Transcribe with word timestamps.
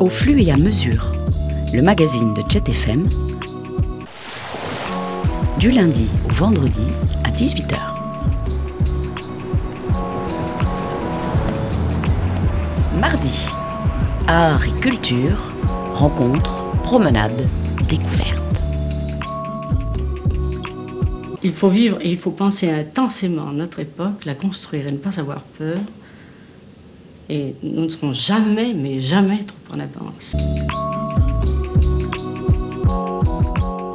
Au 0.00 0.08
flux 0.08 0.42
et 0.42 0.52
à 0.52 0.56
mesure, 0.56 1.10
le 1.72 1.80
magazine 1.80 2.34
de 2.34 2.42
Chet 2.48 2.68
FM, 2.68 3.08
du 5.58 5.70
lundi 5.70 6.10
au 6.28 6.32
vendredi 6.32 6.90
à 7.24 7.30
18h. 7.30 7.76
Mardi, 13.00 13.48
art 14.28 14.66
et 14.66 14.80
culture, 14.80 15.52
rencontres, 15.94 16.70
promenades, 16.82 17.48
découvertes. 17.88 18.33
Il 21.46 21.52
faut 21.52 21.68
vivre 21.68 21.98
et 22.00 22.10
il 22.10 22.18
faut 22.18 22.30
penser 22.30 22.70
intensément 22.70 23.52
notre 23.52 23.78
époque, 23.78 24.24
la 24.24 24.34
construire 24.34 24.86
et 24.86 24.92
ne 24.92 24.96
pas 24.96 25.20
avoir 25.20 25.42
peur. 25.58 25.78
Et 27.28 27.54
nous 27.62 27.82
ne 27.82 27.88
serons 27.90 28.14
jamais, 28.14 28.72
mais 28.72 29.02
jamais 29.02 29.44
trop 29.44 29.74
en 29.74 29.80
avance. 29.80 30.34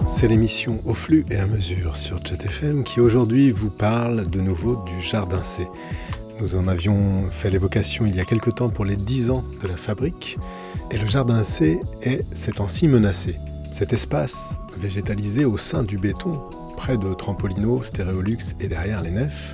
C'est 0.06 0.28
l'émission 0.28 0.80
Au 0.86 0.94
flux 0.94 1.24
et 1.32 1.38
à 1.38 1.48
mesure 1.48 1.96
sur 1.96 2.20
FM 2.20 2.84
qui 2.84 3.00
aujourd'hui 3.00 3.50
vous 3.50 3.72
parle 3.72 4.28
de 4.28 4.42
nouveau 4.42 4.84
du 4.86 5.02
Jardin 5.02 5.42
C. 5.42 5.68
Nous 6.40 6.56
en 6.56 6.68
avions 6.68 7.32
fait 7.32 7.50
l'évocation 7.50 8.06
il 8.06 8.16
y 8.16 8.20
a 8.20 8.26
quelque 8.26 8.52
temps 8.52 8.70
pour 8.70 8.86
les 8.86 8.96
10 8.96 9.32
ans 9.32 9.44
de 9.64 9.68
la 9.68 9.76
fabrique, 9.76 10.38
et 10.92 11.00
le 11.00 11.08
Jardin 11.08 11.44
C 11.44 11.82
est 12.04 12.24
ces 12.32 12.52
temps-ci 12.52 12.88
menacé. 12.88 13.40
Cet 13.72 13.92
espace 13.94 14.56
végétalisé 14.78 15.46
au 15.46 15.58
sein 15.58 15.84
du 15.84 15.98
béton, 15.98 16.42
près 16.80 16.98
de 16.98 17.14
Trampolino, 17.14 17.84
Stéréolux 17.84 18.56
et 18.62 18.70
derrière 18.70 19.02
les 19.02 19.12
nefs, 19.12 19.54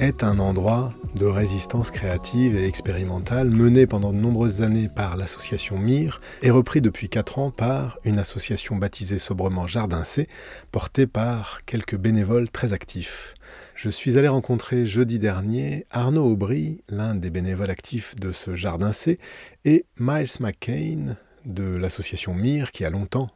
est 0.00 0.24
un 0.24 0.40
endroit 0.40 0.92
de 1.14 1.26
résistance 1.26 1.92
créative 1.92 2.56
et 2.56 2.66
expérimentale 2.66 3.50
mené 3.50 3.86
pendant 3.86 4.12
de 4.12 4.18
nombreuses 4.18 4.60
années 4.60 4.88
par 4.88 5.16
l'association 5.16 5.78
MIR 5.78 6.20
et 6.42 6.50
repris 6.50 6.80
depuis 6.80 7.08
4 7.08 7.38
ans 7.38 7.50
par 7.52 8.00
une 8.02 8.18
association 8.18 8.74
baptisée 8.74 9.20
sobrement 9.20 9.68
Jardin 9.68 10.02
C, 10.02 10.26
portée 10.72 11.06
par 11.06 11.60
quelques 11.66 11.96
bénévoles 11.96 12.50
très 12.50 12.72
actifs. 12.72 13.34
Je 13.76 13.88
suis 13.88 14.18
allé 14.18 14.26
rencontrer 14.26 14.86
jeudi 14.86 15.20
dernier 15.20 15.86
Arnaud 15.92 16.32
Aubry, 16.32 16.82
l'un 16.88 17.14
des 17.14 17.30
bénévoles 17.30 17.70
actifs 17.70 18.16
de 18.16 18.32
ce 18.32 18.56
Jardin 18.56 18.92
C, 18.92 19.20
et 19.64 19.86
Miles 20.00 20.26
McCain 20.40 21.14
de 21.44 21.76
l'association 21.76 22.34
MIR 22.34 22.72
qui 22.72 22.84
a 22.84 22.90
longtemps 22.90 23.30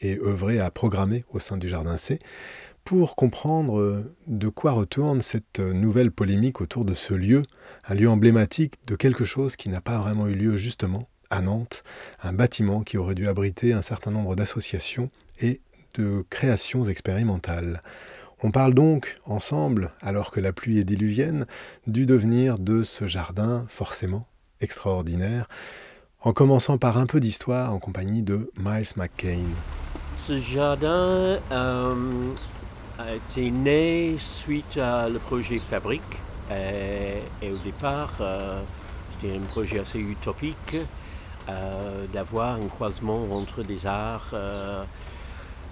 et 0.00 0.18
œuvré 0.18 0.58
à 0.58 0.70
programmer 0.70 1.24
au 1.32 1.38
sein 1.38 1.56
du 1.56 1.68
Jardin 1.68 1.98
C 1.98 2.18
pour 2.84 3.16
comprendre 3.16 3.78
euh, 3.78 4.14
de 4.26 4.48
quoi 4.48 4.72
retourne 4.72 5.22
cette 5.22 5.60
euh, 5.60 5.72
nouvelle 5.72 6.10
polémique 6.10 6.60
autour 6.60 6.84
de 6.84 6.94
ce 6.94 7.14
lieu, 7.14 7.42
un 7.86 7.94
lieu 7.94 8.08
emblématique 8.08 8.74
de 8.86 8.94
quelque 8.94 9.24
chose 9.24 9.56
qui 9.56 9.68
n'a 9.70 9.80
pas 9.80 9.98
vraiment 9.98 10.28
eu 10.28 10.34
lieu 10.34 10.56
justement 10.56 11.08
à 11.30 11.40
Nantes, 11.40 11.82
un 12.22 12.32
bâtiment 12.32 12.82
qui 12.82 12.98
aurait 12.98 13.14
dû 13.14 13.26
abriter 13.26 13.72
un 13.72 13.82
certain 13.82 14.10
nombre 14.10 14.36
d'associations 14.36 15.10
et 15.40 15.60
de 15.94 16.24
créations 16.28 16.84
expérimentales. 16.84 17.82
On 18.42 18.50
parle 18.50 18.74
donc 18.74 19.16
ensemble, 19.24 19.90
alors 20.02 20.30
que 20.30 20.40
la 20.40 20.52
pluie 20.52 20.78
est 20.78 20.84
diluvienne, 20.84 21.46
du 21.86 22.04
devenir 22.04 22.58
de 22.58 22.82
ce 22.82 23.06
jardin 23.06 23.64
forcément 23.68 24.26
extraordinaire, 24.60 25.48
en 26.24 26.32
commençant 26.32 26.78
par 26.78 26.96
un 26.96 27.06
peu 27.06 27.20
d'histoire 27.20 27.72
en 27.72 27.78
compagnie 27.78 28.22
de 28.22 28.50
Miles 28.58 28.86
McCain. 28.96 29.44
Ce 30.26 30.40
jardin 30.40 31.38
euh, 31.52 32.34
a 32.98 33.14
été 33.14 33.50
né 33.50 34.16
suite 34.18 34.78
à 34.78 35.08
le 35.08 35.18
projet 35.18 35.60
Fabrique. 35.70 36.02
Et, 36.50 37.50
au 37.50 37.56
départ, 37.58 38.14
euh, 38.20 38.62
c'était 39.20 39.36
un 39.36 39.40
projet 39.40 39.80
assez 39.80 39.98
utopique 39.98 40.76
euh, 41.48 42.06
d'avoir 42.12 42.56
un 42.56 42.68
croisement 42.68 43.26
entre 43.32 43.62
des 43.62 43.86
arts 43.86 44.30
euh, 44.32 44.84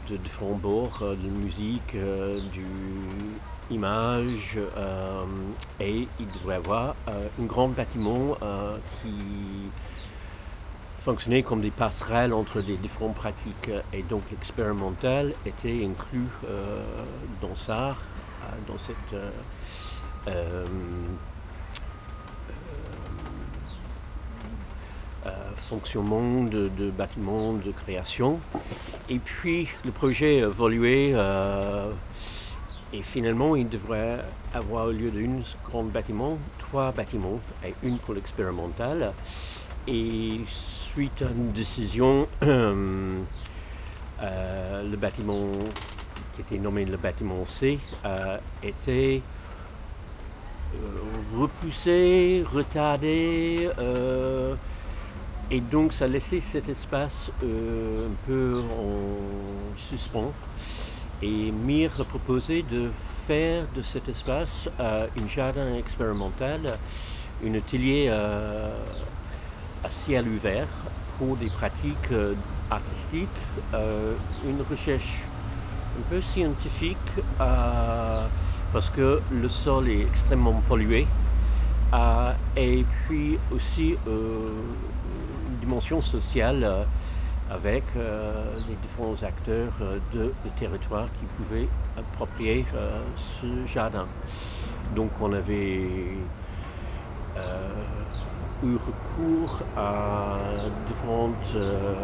de 0.08 0.16
différents 0.16 0.58
bords, 0.60 1.00
de 1.00 1.28
musique, 1.28 1.96
du 2.52 2.66
image, 3.70 4.58
et 5.80 6.08
il 6.20 6.26
devrait 6.26 6.56
avoir 6.56 6.96
un 7.08 7.44
grand 7.44 7.68
bâtiment 7.68 8.36
qui 9.00 9.14
fonctionner 11.02 11.42
comme 11.42 11.60
des 11.60 11.70
passerelles 11.72 12.32
entre 12.32 12.60
les 12.60 12.76
différentes 12.76 13.16
pratiques. 13.16 13.70
Et 13.92 14.02
donc 14.02 14.22
l'expérimental 14.30 15.34
était 15.44 15.84
inclus 15.84 16.28
euh, 16.48 16.82
dans 17.40 17.56
ça, 17.56 17.90
euh, 17.90 17.92
dans 18.68 18.78
cette 18.78 19.20
euh, 20.28 20.64
fonctionnement 25.56 26.44
de, 26.44 26.68
de, 26.68 26.90
bâtiment 26.90 27.54
de 27.54 27.72
création. 27.72 28.38
Et 29.08 29.18
puis 29.18 29.68
le 29.84 29.90
projet 29.90 30.38
évolué 30.38 31.14
et 32.92 33.02
finalement 33.02 33.56
il 33.56 33.68
devrait 33.68 34.20
avoir 34.52 34.86
au 34.86 34.90
lieu 34.90 35.10
d'un 35.10 35.40
grand 35.64 35.84
bâtiment, 35.84 36.38
trois 36.58 36.92
bâtiments 36.92 37.40
et 37.64 37.74
une 37.82 37.98
pour 37.98 38.14
l'expérimental. 38.14 39.12
Et 39.88 40.40
suite 40.92 41.22
à 41.22 41.30
une 41.30 41.52
décision, 41.52 42.28
euh, 42.42 43.22
le 44.20 44.96
bâtiment 44.96 45.46
qui 46.34 46.42
était 46.42 46.58
nommé 46.58 46.84
le 46.84 46.98
bâtiment 46.98 47.46
C 47.46 47.78
euh, 48.04 48.36
était 48.62 49.22
euh, 50.74 50.78
repoussé, 51.38 52.44
retardé, 52.52 53.70
et 55.50 55.60
donc 55.60 55.94
ça 55.94 56.06
laissait 56.06 56.40
cet 56.40 56.68
espace 56.68 57.30
un 57.42 58.12
peu 58.26 58.60
en 58.60 59.76
suspens. 59.88 60.32
Et 61.22 61.52
Mir 61.52 62.00
a 62.00 62.04
proposé 62.04 62.62
de 62.62 62.90
faire 63.26 63.64
de 63.74 63.82
cet 63.82 64.08
espace 64.08 64.68
un 64.78 65.28
jardin 65.28 65.74
expérimental, 65.76 66.78
un 67.46 67.54
atelier 67.54 68.10
à 69.84 69.90
ciel 69.90 70.26
ouvert 70.28 70.66
pour 71.18 71.36
des 71.36 71.48
pratiques 71.50 72.12
euh, 72.12 72.34
artistiques, 72.70 73.28
euh, 73.74 74.14
une 74.46 74.62
recherche 74.68 75.18
un 75.98 76.02
peu 76.10 76.20
scientifique 76.22 76.96
euh, 77.40 78.26
parce 78.72 78.88
que 78.90 79.20
le 79.30 79.48
sol 79.48 79.88
est 79.88 80.02
extrêmement 80.02 80.62
pollué 80.68 81.06
et 82.56 82.86
puis 83.02 83.38
aussi 83.54 83.96
une 84.06 85.56
dimension 85.60 86.00
sociale 86.00 86.86
avec 87.50 87.84
les 87.94 88.76
différents 88.80 89.22
acteurs 89.22 89.74
de, 90.14 90.32
territoire 90.58 91.06
qui 91.20 91.26
pouvaient 91.36 91.68
approprier 91.98 92.64
ce 93.42 93.66
jardin. 93.70 94.06
Donc 94.96 95.10
on 95.20 95.34
avait 95.34 96.16
eu 98.64 98.76
recours 98.76 99.58
à 99.76 100.36
différents 100.86 101.32
euh, 101.56 101.94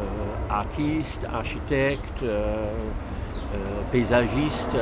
artistes, 0.51 1.25
architectes, 1.33 2.23
euh, 2.23 2.71
euh, 3.55 3.59
paysagistes. 3.93 4.77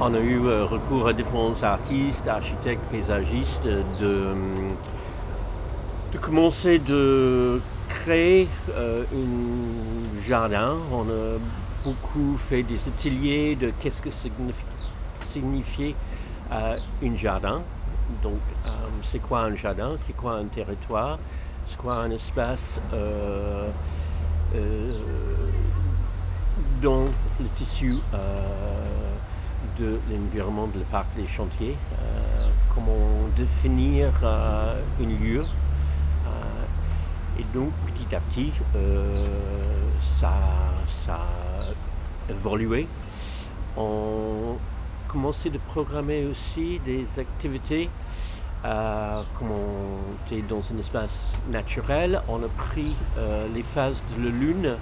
On 0.00 0.12
a 0.12 0.18
eu 0.18 0.38
recours 0.38 1.08
à 1.08 1.12
différents 1.12 1.54
artistes, 1.62 2.26
architectes, 2.28 2.82
paysagistes 2.90 3.64
de, 3.64 4.34
de 6.12 6.18
commencer 6.18 6.78
de 6.78 7.60
créer 7.88 8.48
un 8.76 10.26
jardin. 10.26 10.76
Beaucoup 11.84 12.38
fait 12.38 12.62
des 12.62 12.80
ateliers 12.88 13.56
de 13.56 13.70
qu'est-ce 13.80 14.00
que 14.00 14.08
signifiait 15.24 15.94
euh, 16.50 16.78
un 17.02 17.16
jardin. 17.16 17.62
Donc, 18.22 18.40
euh, 18.66 18.70
c'est 19.10 19.18
quoi 19.18 19.42
un 19.42 19.54
jardin, 19.54 19.92
c'est 20.06 20.14
quoi 20.16 20.36
un 20.36 20.46
territoire, 20.46 21.18
c'est 21.68 21.76
quoi 21.76 21.96
un 21.96 22.10
espace 22.10 22.80
euh, 22.92 23.68
dans 26.82 27.04
le 27.40 27.46
tissu 27.56 27.96
de 29.78 29.98
l'environnement 30.10 30.68
de 30.68 30.80
parc 30.84 31.06
des 31.16 31.26
chantiers, 31.26 31.76
comment 32.72 33.28
définir 33.36 34.12
un 34.22 35.04
lieu. 35.04 35.44
et 37.38 37.44
donc, 37.52 37.72
petit 37.86 38.14
à 38.14 38.20
petit, 38.20 38.52
ça, 40.20 40.32
ça 41.04 41.26
évolué. 42.30 42.86
On 43.76 44.56
commençait 45.08 45.50
de 45.50 45.58
programmer 45.58 46.24
aussi 46.26 46.80
des 46.84 47.06
activités 47.18 47.88
comme 49.38 49.50
on 49.50 50.26
était 50.26 50.40
dans 50.40 50.62
un 50.74 50.78
espace 50.78 51.32
naturel, 51.50 52.22
on 52.28 52.36
a 52.36 52.48
pris 52.48 52.94
les 53.54 53.62
phases 53.62 54.02
de 54.16 54.24
la 54.24 54.30
Lune 54.30 54.76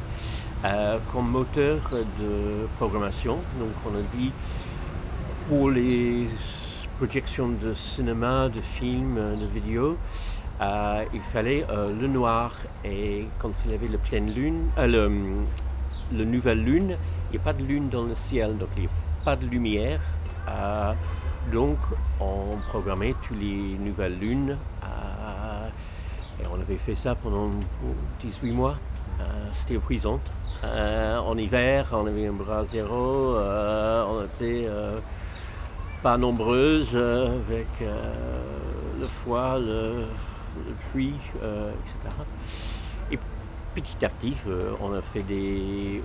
comme 1.12 1.28
moteur 1.28 1.80
de 2.20 2.68
programmation. 2.78 3.38
Donc 3.58 3.72
on 3.84 3.98
a 3.98 4.02
dit 4.16 4.30
pour 5.48 5.70
les 5.70 6.28
projections 6.98 7.48
de 7.48 7.74
cinéma, 7.74 8.48
de 8.48 8.60
films, 8.60 9.18
de 9.36 9.46
vidéos, 9.46 9.96
euh, 10.60 11.04
il 11.12 11.20
fallait 11.32 11.64
euh, 11.68 11.92
le 12.00 12.06
noir. 12.06 12.52
Et 12.84 13.26
quand 13.38 13.50
il 13.64 13.72
y 13.72 13.74
avait 13.74 13.88
la 13.88 13.98
pleine 13.98 14.32
lune, 14.32 14.68
euh, 14.78 14.86
le, 16.12 16.24
nouvelle 16.24 16.62
lune, 16.62 16.96
n'y 17.32 17.38
a 17.38 17.40
pas 17.40 17.52
de 17.52 17.62
lune 17.62 17.88
dans 17.88 18.04
le 18.04 18.14
ciel, 18.14 18.56
donc 18.58 18.68
il 18.76 18.82
n'y 18.82 18.88
a 18.88 19.24
pas 19.24 19.36
de 19.36 19.46
lumière. 19.46 20.00
donc 21.52 21.78
on 22.20 22.56
programmait 22.68 23.14
toutes 23.22 23.40
les 23.40 23.76
nouvelles 23.78 24.18
lunes. 24.18 24.56
et 26.40 26.46
on 26.52 26.60
avait 26.60 26.76
fait 26.76 26.94
ça 26.94 27.14
pendant 27.14 27.50
18 28.20 28.52
mois. 28.52 28.76
C'était 29.52 29.74
épuisant. 29.74 30.20
en 30.62 31.36
hiver, 31.38 31.88
on 31.92 32.06
avait 32.06 32.26
un 32.26 32.32
bras 32.32 32.64
zéro. 32.66 33.36
on 33.36 34.24
était 34.24 34.68
pas 36.02 36.18
nombreuses 36.18 36.96
avec 36.96 37.68
le 39.00 39.06
foie, 39.06 39.58
le, 39.58 40.04
euh, 41.42 41.70
etc. 41.70 42.14
Et 43.74 43.80
petit 43.80 44.04
à 44.04 44.08
petit, 44.08 44.34
euh, 44.48 44.72
on 44.80 44.92
a 44.92 45.00
fait 45.00 45.24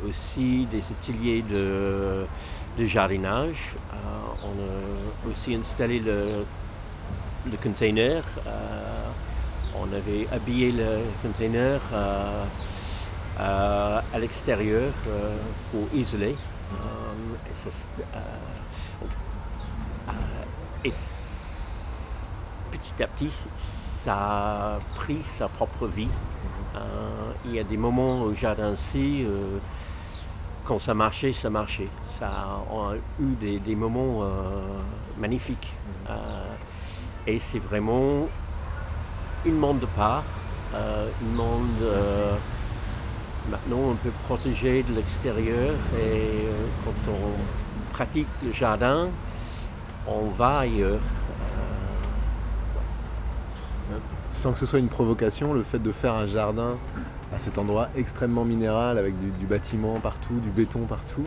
aussi 0.07 0.67
des 0.71 0.81
ateliers 0.91 1.41
de, 1.41 2.25
jardinage. 2.85 3.73
Euh, 3.91 3.95
on 4.43 5.29
a 5.29 5.31
aussi 5.31 5.55
installé 5.55 5.99
le, 5.99 6.45
le 7.49 7.57
container. 7.57 8.23
on 9.75 9.91
avait 9.93 10.27
habillé 10.31 10.71
le 10.71 11.01
container 11.21 11.81
à 13.37 14.19
l'extérieur 14.19 14.91
pour 15.71 15.87
isoler. 15.93 16.35
et 20.85 20.91
petit 22.71 23.03
à 23.03 23.07
petit, 23.07 23.31
ça 24.03 24.13
a 24.13 24.79
pris 24.95 25.19
sa 25.37 25.47
propre 25.47 25.87
vie. 25.87 26.09
Euh, 26.77 27.31
il 27.45 27.53
y 27.53 27.59
a 27.59 27.63
des 27.63 27.77
moments 27.77 28.21
au 28.21 28.33
jardin 28.33 28.75
euh, 28.95 29.57
quand 30.65 30.79
ça 30.79 30.93
marchait, 30.93 31.33
ça 31.33 31.49
marchait. 31.49 31.87
Ça 32.19 32.27
a 32.27 32.93
eu 33.21 33.59
des, 33.59 33.75
moments 33.75 34.23
euh, 34.23 34.27
magnifiques. 35.17 35.73
et 37.27 37.39
c'est 37.39 37.59
vraiment 37.59 38.27
une 39.45 39.57
monde 39.57 39.79
de 39.79 39.85
part, 39.85 40.23
une 41.21 41.33
monde 41.35 41.83
maintenant 43.51 43.91
on 43.91 43.95
peut 43.95 44.13
protéger 44.27 44.83
de 44.83 44.93
l'extérieur 44.95 45.75
et 46.01 46.47
quand 46.83 47.11
on 47.11 47.93
pratique 47.93 48.27
le 48.43 48.51
jardin, 48.51 49.09
on 50.07 50.27
va 50.37 50.59
ailleurs. 50.59 51.01
Sans 54.37 54.53
que 54.53 54.59
ce 54.59 54.65
soit 54.65 54.79
une 54.79 54.87
provocation, 54.87 55.53
le 55.53 55.63
fait 55.63 55.79
de 55.79 55.91
faire 55.91 56.13
un 56.13 56.27
jardin 56.27 56.77
à 57.35 57.39
cet 57.39 57.57
endroit 57.57 57.89
extrêmement 57.97 58.45
minéral 58.45 58.97
avec 58.97 59.13
du, 59.39 59.45
bâtiment 59.45 59.99
partout, 59.99 60.35
du 60.35 60.49
béton 60.49 60.81
partout, 60.81 61.25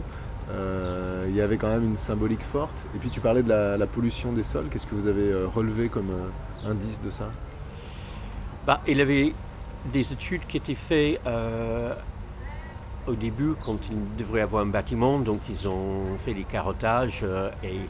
euh, 0.50 1.24
il 1.28 1.34
y 1.34 1.40
avait 1.40 1.56
quand 1.56 1.68
même 1.68 1.84
une 1.84 1.96
symbolique 1.96 2.42
forte. 2.42 2.74
Et 2.94 2.98
puis 2.98 3.10
tu 3.10 3.20
parlais 3.20 3.42
de 3.42 3.48
la, 3.48 3.86
pollution 3.86 4.32
des 4.32 4.44
sols, 4.44 4.66
qu'est-ce 4.70 4.86
que 4.86 4.94
vous 4.94 5.08
avez 5.08 5.30
euh, 5.30 5.46
relevé 5.46 5.88
comme 5.88 6.10
euh, 6.10 6.70
indice 6.70 7.00
de 7.02 7.10
ça? 7.10 7.28
Bah, 8.66 8.80
Il 8.86 8.98
y 8.98 9.02
avait 9.02 9.34
des 9.92 10.12
études 10.12 10.46
qui 10.46 10.58
étaient 10.58 10.74
faites 10.74 11.20
au 13.06 13.14
début 13.14 13.54
quand 13.64 13.78
il 13.90 14.16
devrait 14.18 14.42
avoir 14.42 14.62
un 14.62 14.66
bâtiment, 14.66 15.18
donc 15.18 15.40
ils 15.48 15.66
ont 15.66 16.04
fait 16.24 16.34
des 16.34 16.44
carottages 16.44 17.24
et 17.64 17.80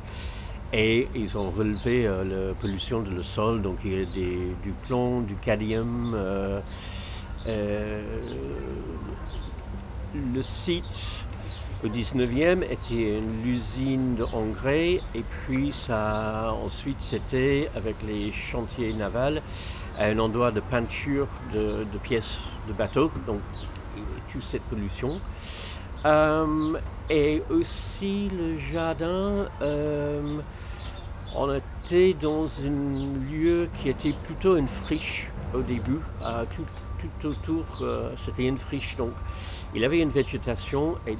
et 0.73 1.09
ils 1.15 1.37
ont 1.37 1.51
relevé 1.51 2.07
euh, 2.07 2.51
la 2.51 2.55
pollution 2.55 3.01
de 3.01 3.11
le 3.11 3.23
sol, 3.23 3.63
donc 3.63 3.79
il 3.85 3.99
y 3.99 4.03
a 4.03 4.05
du 4.05 4.73
plomb, 4.87 5.21
du 5.23 5.35
cadmium. 5.35 6.13
Euh, 6.15 6.61
euh, 7.49 8.03
le 10.15 10.43
site 10.43 10.85
au 11.83 11.89
19e 11.89 12.63
était 12.63 13.19
une 13.19 13.47
usine 13.47 14.15
d'engrais 14.17 15.01
et 15.15 15.25
puis 15.47 15.73
ça 15.73 16.53
ensuite 16.63 16.99
c'était 17.01 17.71
avec 17.75 17.97
les 18.07 18.33
chantiers 18.33 18.93
navals 18.93 19.41
un 19.99 20.19
endroit 20.19 20.51
de 20.51 20.61
peinture 20.61 21.27
de, 21.55 21.85
pièces 22.03 22.37
de 22.69 22.75
bateaux, 22.75 23.11
donc 23.27 23.41
toute 24.31 24.43
cette 24.43 24.63
pollution. 24.65 25.21
et 27.09 27.43
aussi 27.51 28.29
le 28.29 28.59
jardin 28.71 29.47
on 31.37 31.55
était 31.55 32.15
dans 32.15 32.47
un 32.47 33.31
lieu 33.31 33.69
qui 33.81 33.89
était 33.89 34.13
plutôt 34.25 34.57
une 34.57 34.69
friche 34.69 35.31
au 35.55 35.63
début. 35.63 36.01
tout, 36.57 37.27
autour, 37.27 37.65
euh, 37.81 38.13
c'était 38.25 38.47
une 38.47 38.59
friche. 38.59 38.97
Donc, 38.97 39.13
il 39.75 39.85
avait 39.85 40.01
une 40.01 40.11
végétation 40.11 40.97
et 41.07 41.15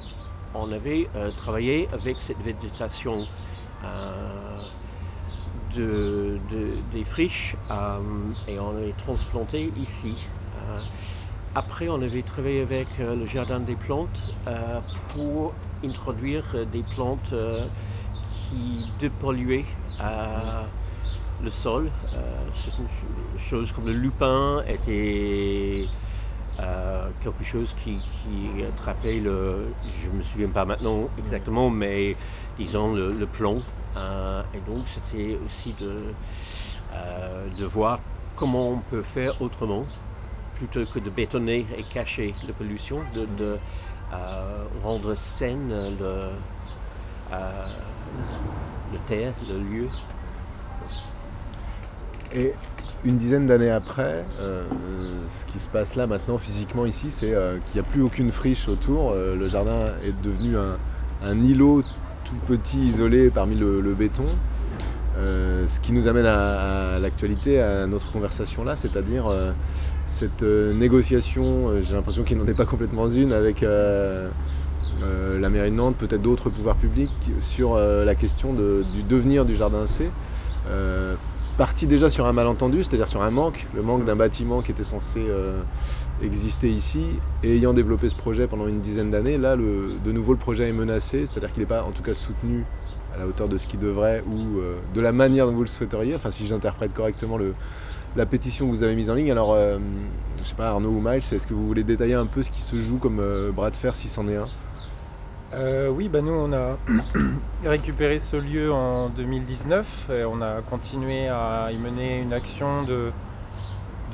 on 0.53 0.71
avait 0.71 1.07
euh, 1.15 1.31
travaillé 1.31 1.87
avec 1.93 2.17
cette 2.21 2.41
végétation 2.41 3.25
euh, 3.83 4.55
des 5.73 7.05
friches 7.05 7.55
et 8.47 8.59
on 8.59 8.73
l'a 8.73 8.91
transplanté 8.97 9.71
ici. 9.77 10.17
après, 11.55 11.87
on 11.87 12.01
avait 12.01 12.23
travaillé 12.23 12.61
avec 12.61 12.87
le 12.99 13.25
jardin 13.25 13.61
des 13.61 13.75
plantes 13.75 14.33
pour 15.09 15.53
introduire 15.81 16.43
des 16.73 16.83
plantes 16.93 17.33
qui 18.51 18.85
dépolluait 18.99 19.65
euh, 20.01 20.63
le 21.43 21.49
sol. 21.49 21.89
Euh, 22.13 22.45
une 22.79 23.39
chose 23.39 23.71
comme 23.71 23.87
le 23.87 23.93
lupin 23.93 24.63
était 24.67 25.85
euh, 26.59 27.07
quelque 27.23 27.43
chose 27.43 27.73
qui, 27.83 27.99
attrapait 28.67 29.19
le, 29.19 29.67
je 30.01 30.09
ne 30.09 30.17
me 30.17 30.23
souviens 30.23 30.49
pas 30.49 30.65
maintenant 30.65 31.07
exactement, 31.17 31.69
mais 31.69 32.15
disons 32.57 32.93
le, 32.93 33.25
plomb. 33.25 33.63
et 33.95 34.69
donc 34.69 34.83
c'était 34.87 35.37
aussi 35.45 35.73
de, 35.81 36.13
de 37.57 37.65
voir 37.65 37.99
comment 38.35 38.69
on 38.69 38.77
peut 38.77 39.01
faire 39.01 39.41
autrement, 39.41 39.83
plutôt 40.55 40.85
que 40.85 40.99
de 40.99 41.09
bétonner 41.09 41.65
et 41.77 41.83
cacher 41.83 42.33
la 42.45 42.53
pollution, 42.53 42.99
de, 43.15 43.57
rendre 44.83 45.15
saine 45.15 45.95
le, 45.99 46.19
le 48.91 48.97
terre, 49.07 49.33
le 49.49 49.59
lieu. 49.59 49.87
Et 52.33 52.53
une 53.03 53.17
dizaine 53.17 53.47
d'années 53.47 53.71
après, 53.71 54.25
euh, 54.39 54.63
ce 55.39 55.51
qui 55.51 55.59
se 55.59 55.67
passe 55.67 55.95
là 55.95 56.07
maintenant 56.07 56.37
physiquement 56.37 56.85
ici, 56.85 57.07
c'est 57.09 57.33
euh, 57.33 57.57
qu'il 57.65 57.81
n'y 57.81 57.87
a 57.87 57.89
plus 57.89 58.01
aucune 58.01 58.31
friche 58.31 58.67
autour. 58.67 59.11
Euh, 59.11 59.35
le 59.35 59.49
jardin 59.49 59.87
est 60.05 60.13
devenu 60.23 60.55
un, 60.55 61.43
îlot 61.43 61.81
tout 62.23 62.35
petit 62.47 62.79
isolé 62.79 63.29
parmi 63.29 63.55
le, 63.55 63.93
béton. 63.97 64.25
ce 65.17 65.79
qui 65.81 65.93
nous 65.93 66.07
amène 66.07 66.25
à, 66.25 66.99
l'actualité, 66.99 67.59
à 67.59 67.85
notre 67.87 68.11
conversation 68.11 68.63
là, 68.63 68.75
c'est-à-dire 68.75 69.25
cette 70.07 70.43
négociation, 70.43 71.81
j'ai 71.81 71.95
l'impression 71.95 72.23
qu'il 72.23 72.37
n'en 72.37 72.47
est 72.47 72.57
pas 72.57 72.65
complètement 72.65 73.07
une, 73.09 73.33
avec 73.33 73.63
la 75.39 75.49
mairie 75.49 75.71
de 75.71 75.75
Nantes, 75.75 75.95
peut-être 75.97 76.21
d'autres 76.21 76.49
pouvoirs 76.49 76.75
publics, 76.75 77.11
sur 77.39 77.75
euh, 77.75 78.05
la 78.05 78.15
question 78.15 78.53
du 78.53 79.03
devenir 79.03 79.45
du 79.45 79.55
jardin 79.55 79.85
C. 79.85 80.09
Euh, 80.69 81.15
parti 81.57 81.87
déjà 81.87 82.09
sur 82.09 82.25
un 82.27 82.33
malentendu, 82.33 82.83
c'est-à-dire 82.83 83.07
sur 83.07 83.21
un 83.21 83.31
manque, 83.31 83.67
le 83.75 83.81
manque 83.81 84.05
d'un 84.05 84.15
bâtiment 84.15 84.61
qui 84.61 84.71
était 84.71 84.83
censé 84.83 85.19
exister 86.23 86.69
ici, 86.69 87.05
et 87.43 87.55
ayant 87.55 87.73
développé 87.73 88.09
ce 88.09 88.15
projet 88.15 88.47
pendant 88.47 88.67
une 88.67 88.79
dizaine 88.79 89.11
d'années, 89.11 89.37
là, 89.37 89.55
de 89.55 90.11
nouveau, 90.11 90.31
le 90.31 90.39
projet 90.39 90.69
est 90.69 90.73
menacé, 90.73 91.25
c'est-à-dire 91.25 91.51
qu'il 91.51 91.61
n'est 91.61 91.67
pas 91.67 91.83
en 91.83 91.91
tout 91.91 92.03
cas 92.03 92.13
soutenu 92.13 92.65
à 93.13 93.19
la 93.19 93.27
hauteur 93.27 93.49
de 93.49 93.57
ce 93.57 93.67
qu'il 93.67 93.79
devrait 93.79 94.23
ou 94.31 94.61
de 94.93 95.01
la 95.01 95.11
manière 95.11 95.45
dont 95.45 95.53
vous 95.53 95.61
le 95.61 95.67
souhaiteriez, 95.67 96.15
enfin 96.15 96.31
si 96.31 96.47
j'interprète 96.47 96.93
correctement 96.93 97.37
la 98.15 98.25
pétition 98.25 98.67
que 98.67 98.71
vous 98.71 98.83
avez 98.83 98.95
mise 98.95 99.09
en 99.09 99.15
ligne. 99.15 99.31
Alors, 99.31 99.55
je 99.55 100.41
ne 100.41 100.45
sais 100.45 100.55
pas, 100.55 100.69
Arnaud 100.69 100.89
ou 100.89 101.01
Miles, 101.01 101.17
est-ce 101.17 101.45
que 101.45 101.53
vous 101.53 101.67
voulez 101.67 101.83
détailler 101.83 102.15
un 102.15 102.27
peu 102.27 102.41
ce 102.41 102.49
qui 102.49 102.61
se 102.61 102.77
joue 102.77 102.97
comme 102.97 103.21
bras 103.53 103.69
de 103.69 103.75
fer, 103.75 103.93
si 103.93 104.07
c'en 104.09 104.27
est 104.27 104.37
un? 104.37 104.47
Euh, 105.53 105.89
oui, 105.89 106.07
bah 106.07 106.21
nous 106.21 106.31
on 106.31 106.53
a 106.53 106.77
récupéré 107.65 108.19
ce 108.19 108.37
lieu 108.37 108.71
en 108.71 109.09
2019 109.09 110.09
et 110.09 110.23
on 110.23 110.41
a 110.41 110.61
continué 110.61 111.27
à 111.27 111.69
y 111.71 111.77
mener 111.77 112.19
une 112.21 112.31
action 112.31 112.83
de, 112.83 113.11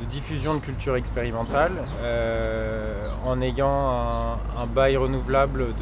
diffusion 0.10 0.56
de 0.56 0.60
culture 0.60 0.96
expérimentale 0.96 1.74
euh, 2.02 3.08
en 3.24 3.40
ayant 3.42 4.40
un, 4.58 4.66
bail 4.66 4.98
renouvelable 4.98 5.76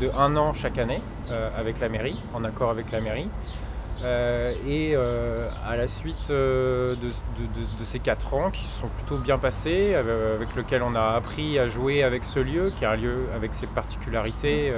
de, 0.00 0.10
un 0.10 0.36
an 0.36 0.52
chaque 0.52 0.76
année 0.76 1.02
euh, 1.30 1.48
avec 1.58 1.80
la 1.80 1.88
mairie, 1.88 2.20
en 2.34 2.44
accord 2.44 2.70
avec 2.70 2.90
la 2.90 3.00
mairie. 3.00 3.28
Et 4.04 4.96
à 4.96 5.76
la 5.76 5.88
suite 5.88 6.30
de, 6.30 6.96
ces 7.84 7.98
quatre 7.98 8.34
ans 8.34 8.50
qui 8.50 8.64
se 8.64 8.80
sont 8.80 8.88
plutôt 8.88 9.18
bien 9.18 9.38
passés, 9.38 9.94
avec 9.94 10.54
lequel 10.54 10.82
on 10.82 10.94
a 10.94 11.14
appris 11.16 11.58
à 11.58 11.66
jouer 11.66 12.02
avec 12.02 12.24
ce 12.24 12.40
lieu, 12.40 12.72
qui 12.76 12.84
est 12.84 12.88
un 12.88 12.96
lieu 12.96 13.26
avec 13.34 13.54
ses 13.54 13.66
particularités 13.66 14.72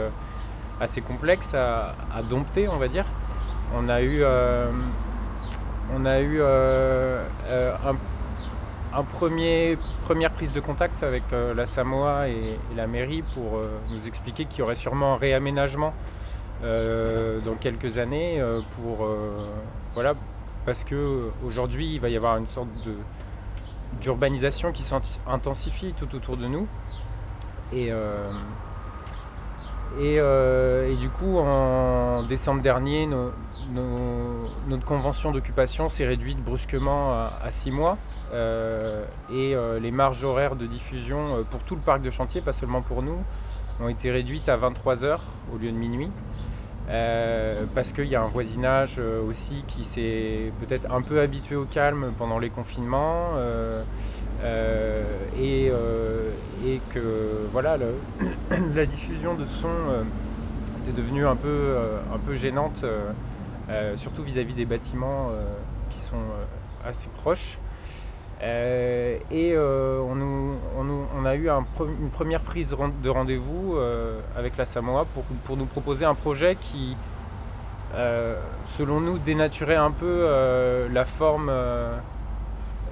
assez 0.80 1.00
complexes 1.00 1.54
à, 1.54 1.94
dompter, 2.28 2.68
on 2.68 2.78
va 2.78 2.88
dire. 2.88 3.06
On 3.76 3.88
a 3.88 4.02
eu, 4.02 4.22
on 5.94 6.04
a 6.04 6.20
eu 6.20 6.40
un 8.92 9.04
premier, 9.04 9.76
première 10.04 10.30
prise 10.32 10.52
de 10.52 10.60
contact 10.60 11.02
avec 11.02 11.22
euh, 11.32 11.54
la 11.54 11.66
Samoa 11.66 12.28
et, 12.28 12.58
la 12.76 12.86
mairie 12.86 13.22
pour 13.34 13.58
euh, 13.58 13.78
nous 13.92 14.08
expliquer 14.08 14.46
qu'il 14.46 14.60
y 14.60 14.62
aurait 14.62 14.74
sûrement 14.74 15.14
un 15.14 15.16
réaménagement 15.16 15.88
euh, 15.88 16.19
dans 16.62 17.54
quelques 17.60 17.98
années 17.98 18.42
pour 18.76 19.08
voilà 19.94 20.14
parce 20.66 20.84
que 20.84 21.30
aujourd'hui 21.44 21.94
il 21.94 22.00
va 22.00 22.08
y 22.10 22.16
avoir 22.16 22.36
une 22.36 22.46
sorte 22.46 22.68
d'urbanisation 24.00 24.72
qui 24.72 24.82
s'intensifie 24.82 25.94
tout 25.96 26.14
autour 26.14 26.36
de 26.36 26.46
nous 26.46 26.66
et 27.72 27.90
euh, 29.98 30.88
et, 30.88 30.96
du 30.96 31.08
coup, 31.08 31.38
en 31.38 32.22
décembre 32.22 32.62
dernier, 32.62 33.08
notre 33.72 34.84
convention 34.84 35.32
d'occupation 35.32 35.88
s'est 35.88 36.06
réduite 36.06 36.38
brusquement 36.42 37.12
à, 37.12 37.50
6 37.50 37.70
mois. 37.72 37.98
Euh, 38.32 39.04
et 39.32 39.56
euh, 39.56 39.80
les 39.80 39.90
marges 39.90 40.22
horaires 40.22 40.54
de 40.54 40.66
diffusion 40.66 41.44
pour 41.50 41.60
tout 41.64 41.74
le 41.74 41.80
parc 41.80 42.02
de 42.02 42.10
chantier, 42.10 42.40
pas 42.40 42.52
seulement 42.52 42.82
pour 42.82 43.02
nous, 43.02 43.18
ont 43.80 43.88
été 43.88 44.10
réduites 44.10 44.48
à 44.48 44.56
23 44.56 45.04
heures 45.04 45.22
au 45.52 45.58
lieu 45.58 45.72
de 45.72 45.76
minuit. 45.76 46.10
Parce 47.74 47.92
qu'il 47.92 48.06
y 48.06 48.16
a 48.16 48.22
un 48.22 48.28
voisinage 48.28 48.98
aussi 48.98 49.64
qui 49.68 49.84
s'est 49.84 50.52
peut-être 50.60 50.90
un 50.90 51.02
peu 51.02 51.20
habitué 51.20 51.56
au 51.56 51.64
calme 51.64 52.12
pendant 52.18 52.38
les 52.38 52.50
confinements. 52.50 53.30
Euh, 54.42 55.02
euh, 55.40 56.30
et, 56.64 56.80
que 56.94 57.46
voilà, 57.52 57.76
la 58.74 58.86
diffusion 58.86 59.34
de 59.34 59.44
son 59.46 59.68
euh, 59.68 60.02
était 60.82 60.96
devenue 60.96 61.26
un 61.26 61.36
peu, 61.36 61.76
un 62.12 62.18
peu 62.18 62.34
gênante, 62.34 62.84
surtout 63.96 64.22
vis-à-vis 64.22 64.54
des 64.54 64.64
bâtiments 64.64 65.30
qui 65.90 66.00
sont 66.00 66.16
assez 66.84 67.08
proches. 67.22 67.58
Et 68.42 69.54
on, 69.56 71.24
a 71.24 71.34
eu 71.36 71.48
une 71.48 72.10
première 72.10 72.40
prise 72.40 72.74
de 73.02 73.08
rendez-vous 73.10 73.76
avec 74.36 74.56
la 74.56 74.64
Samoa 74.64 75.06
pour, 75.14 75.24
pour, 75.44 75.56
nous 75.56 75.66
proposer 75.66 76.04
un 76.04 76.14
projet 76.14 76.56
qui, 76.56 76.96
selon 78.68 79.00
nous, 79.00 79.18
dénaturait 79.18 79.76
un 79.76 79.90
peu 79.90 80.26
la 80.90 81.04
forme 81.04 81.50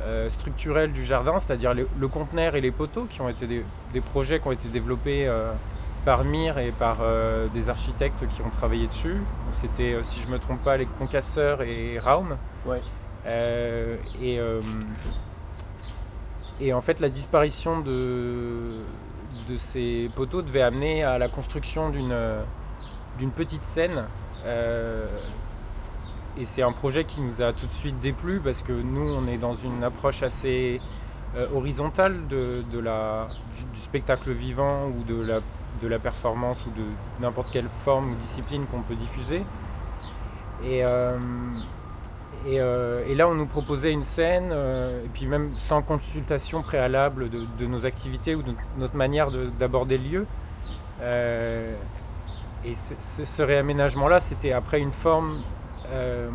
euh, 0.09 0.31
structurel 0.31 0.93
du 0.93 1.05
jardin, 1.05 1.40
c'est-à-dire 1.40 1.75
le 1.75 2.09
conteneur 2.09 2.55
et 2.55 2.61
les 2.61 2.71
poteaux, 2.71 3.07
qui 3.11 3.21
ont 3.21 3.28
été 3.28 3.47
des, 3.47 4.00
projets 4.00 4.38
qui 4.38 4.47
ont 4.47 4.52
été 4.52 4.69
développés 4.69 5.26
euh, 5.26 5.50
par 6.05 6.23
Mir 6.25 6.57
et 6.59 6.71
par 6.71 6.99
euh, 7.02 7.49
des 7.49 7.69
architectes 7.69 8.25
qui 8.35 8.40
ont 8.43 8.50
travaillé 8.50 8.87
dessus. 8.87 9.17
C'était, 9.61 9.97
si 10.05 10.21
je 10.21 10.28
ne 10.28 10.33
me 10.35 10.38
trompe 10.38 10.62
pas, 10.62 10.76
les 10.76 10.87
concasseurs 10.87 11.62
et 11.62 11.99
Raum. 11.99 12.37
et, 13.26 14.40
et 16.61 16.73
en 16.73 16.81
fait, 16.81 17.00
la 17.00 17.09
disparition 17.09 17.81
de, 17.81 18.77
de 19.49 19.57
ces 19.59 20.11
poteaux 20.17 20.43
devait 20.43 20.62
amener 20.62 21.05
à 21.05 21.19
la 21.19 21.29
construction 21.29 21.91
d'une, 21.91 22.17
d'une 23.19 23.31
petite 23.31 23.65
scène 23.65 24.05
et 26.41 26.47
c'est 26.47 26.62
un 26.62 26.73
projet 26.73 27.05
qui 27.05 27.21
nous 27.21 27.43
a 27.43 27.53
tout 27.53 27.67
de 27.67 27.73
suite 27.73 27.99
déplu 28.00 28.41
parce 28.41 28.62
que 28.62 28.73
nous, 28.73 29.12
on 29.12 29.27
est 29.27 29.38
dans 29.38 29.55
une 29.55 29.83
approche 29.83 30.23
assez 30.23 30.81
euh, 31.35 31.47
horizontale 31.55 32.29
de, 32.29 32.79
la, 32.79 33.27
du, 33.75 33.81
spectacle 33.81 34.31
vivant 34.31 34.87
ou 34.87 35.03
de 35.03 35.21
la, 35.21 35.41
de 35.83 35.88
la 35.88 35.99
performance 35.99 36.65
ou 36.67 36.71
de 36.71 36.85
n'importe 37.21 37.50
quelle 37.50 37.69
forme 37.69 38.12
ou 38.12 38.15
discipline 38.17 38.67
qu'on 38.67 38.83
peut 38.83 38.95
diffuser. 38.95 39.43
Et, 40.65 40.85
euh, 40.85 41.19
euh, 42.47 43.04
et, 43.09 43.14
là, 43.14 43.28
on 43.28 43.35
nous 43.35 43.47
proposait 43.47 43.92
une 43.92 44.04
scène, 44.04 44.52
et 44.52 45.09
puis 45.12 45.26
même 45.26 45.50
sans 45.59 45.83
consultation 45.83 46.62
préalable 46.62 47.28
de, 47.30 47.66
nos 47.66 47.85
activités 47.85 48.35
ou 48.35 48.42
de 48.42 48.52
notre 48.78 48.97
manière 48.97 49.30
d'aborder 49.59 49.99
le 49.99 50.04
lieu. 50.04 50.26
et 52.64 52.75
ce 52.75 53.42
réaménagement-là, 53.42 54.21
c'était 54.21 54.52
après 54.52 54.80
une 54.80 54.92
forme 54.92 55.42
euh, 55.92 56.30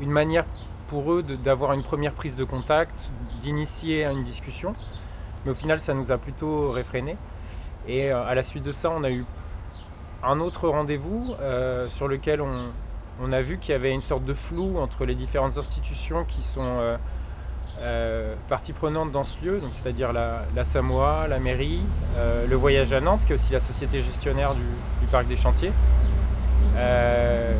une 0.00 0.10
manière 0.10 0.44
pour 0.88 1.12
eux 1.12 1.22
d'avoir 1.22 1.72
une 1.72 1.82
première 1.82 2.12
prise 2.12 2.36
de 2.36 2.44
contact, 2.44 2.94
d'initier 3.42 4.04
une 4.04 4.22
discussion. 4.24 4.74
Mais 5.44 5.50
au 5.50 5.54
final, 5.54 5.80
ça 5.80 5.92
nous 5.94 6.12
a 6.12 6.18
plutôt 6.18 6.70
réfréné. 6.70 7.16
Et 7.86 8.12
euh, 8.12 8.24
à 8.24 8.34
la 8.34 8.42
suite 8.42 8.64
de 8.64 8.72
ça, 8.72 8.90
on 8.90 9.02
a 9.02 9.10
eu 9.10 9.24
un 10.22 10.40
autre 10.40 10.68
rendez-vous 10.68 11.34
euh, 11.40 11.88
sur 11.88 12.06
lequel 12.06 12.40
on, 12.40 12.68
a 13.32 13.42
vu 13.42 13.58
qu'il 13.58 13.72
y 13.72 13.74
avait 13.74 13.92
une 13.92 14.02
sorte 14.02 14.24
de 14.24 14.34
flou 14.34 14.78
entre 14.78 15.04
les 15.04 15.14
différentes 15.14 15.58
institutions 15.58 16.24
qui 16.24 16.42
sont 16.42 16.96
euh, 17.80 18.34
partie 18.48 18.72
prenante 18.72 19.12
dans 19.12 19.24
ce 19.24 19.44
lieu, 19.44 19.60
c'est-à-dire 19.72 20.12
la, 20.12 20.64
Samoa, 20.64 21.26
la 21.28 21.38
mairie, 21.38 21.82
le 22.48 22.56
voyage 22.56 22.92
à 22.92 23.00
Nantes, 23.00 23.20
qui 23.26 23.32
est 23.32 23.34
aussi 23.36 23.52
la 23.52 23.60
société 23.60 24.00
gestionnaire 24.00 24.54
du, 24.54 25.06
parc 25.10 25.26
des 25.26 25.36
chantiers. 25.36 25.72
Euh, 26.76 27.54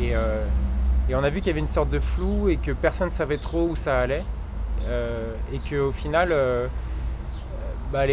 et, 0.00 1.14
on 1.14 1.22
a 1.22 1.30
vu 1.30 1.38
qu'il 1.38 1.48
y 1.48 1.50
avait 1.50 1.60
une 1.60 1.66
sorte 1.66 1.90
de 1.90 2.00
flou 2.00 2.48
et 2.48 2.56
que 2.56 2.72
personne 2.72 3.08
ne 3.08 3.12
savait 3.12 3.38
trop 3.38 3.68
où 3.68 3.76
ça 3.76 3.98
allait. 3.98 4.24
Euh, 4.84 5.34
et 5.52 5.58
qu'au 5.58 5.92
final, 5.92 6.28
euh, 6.32 6.66
bah, 7.92 8.06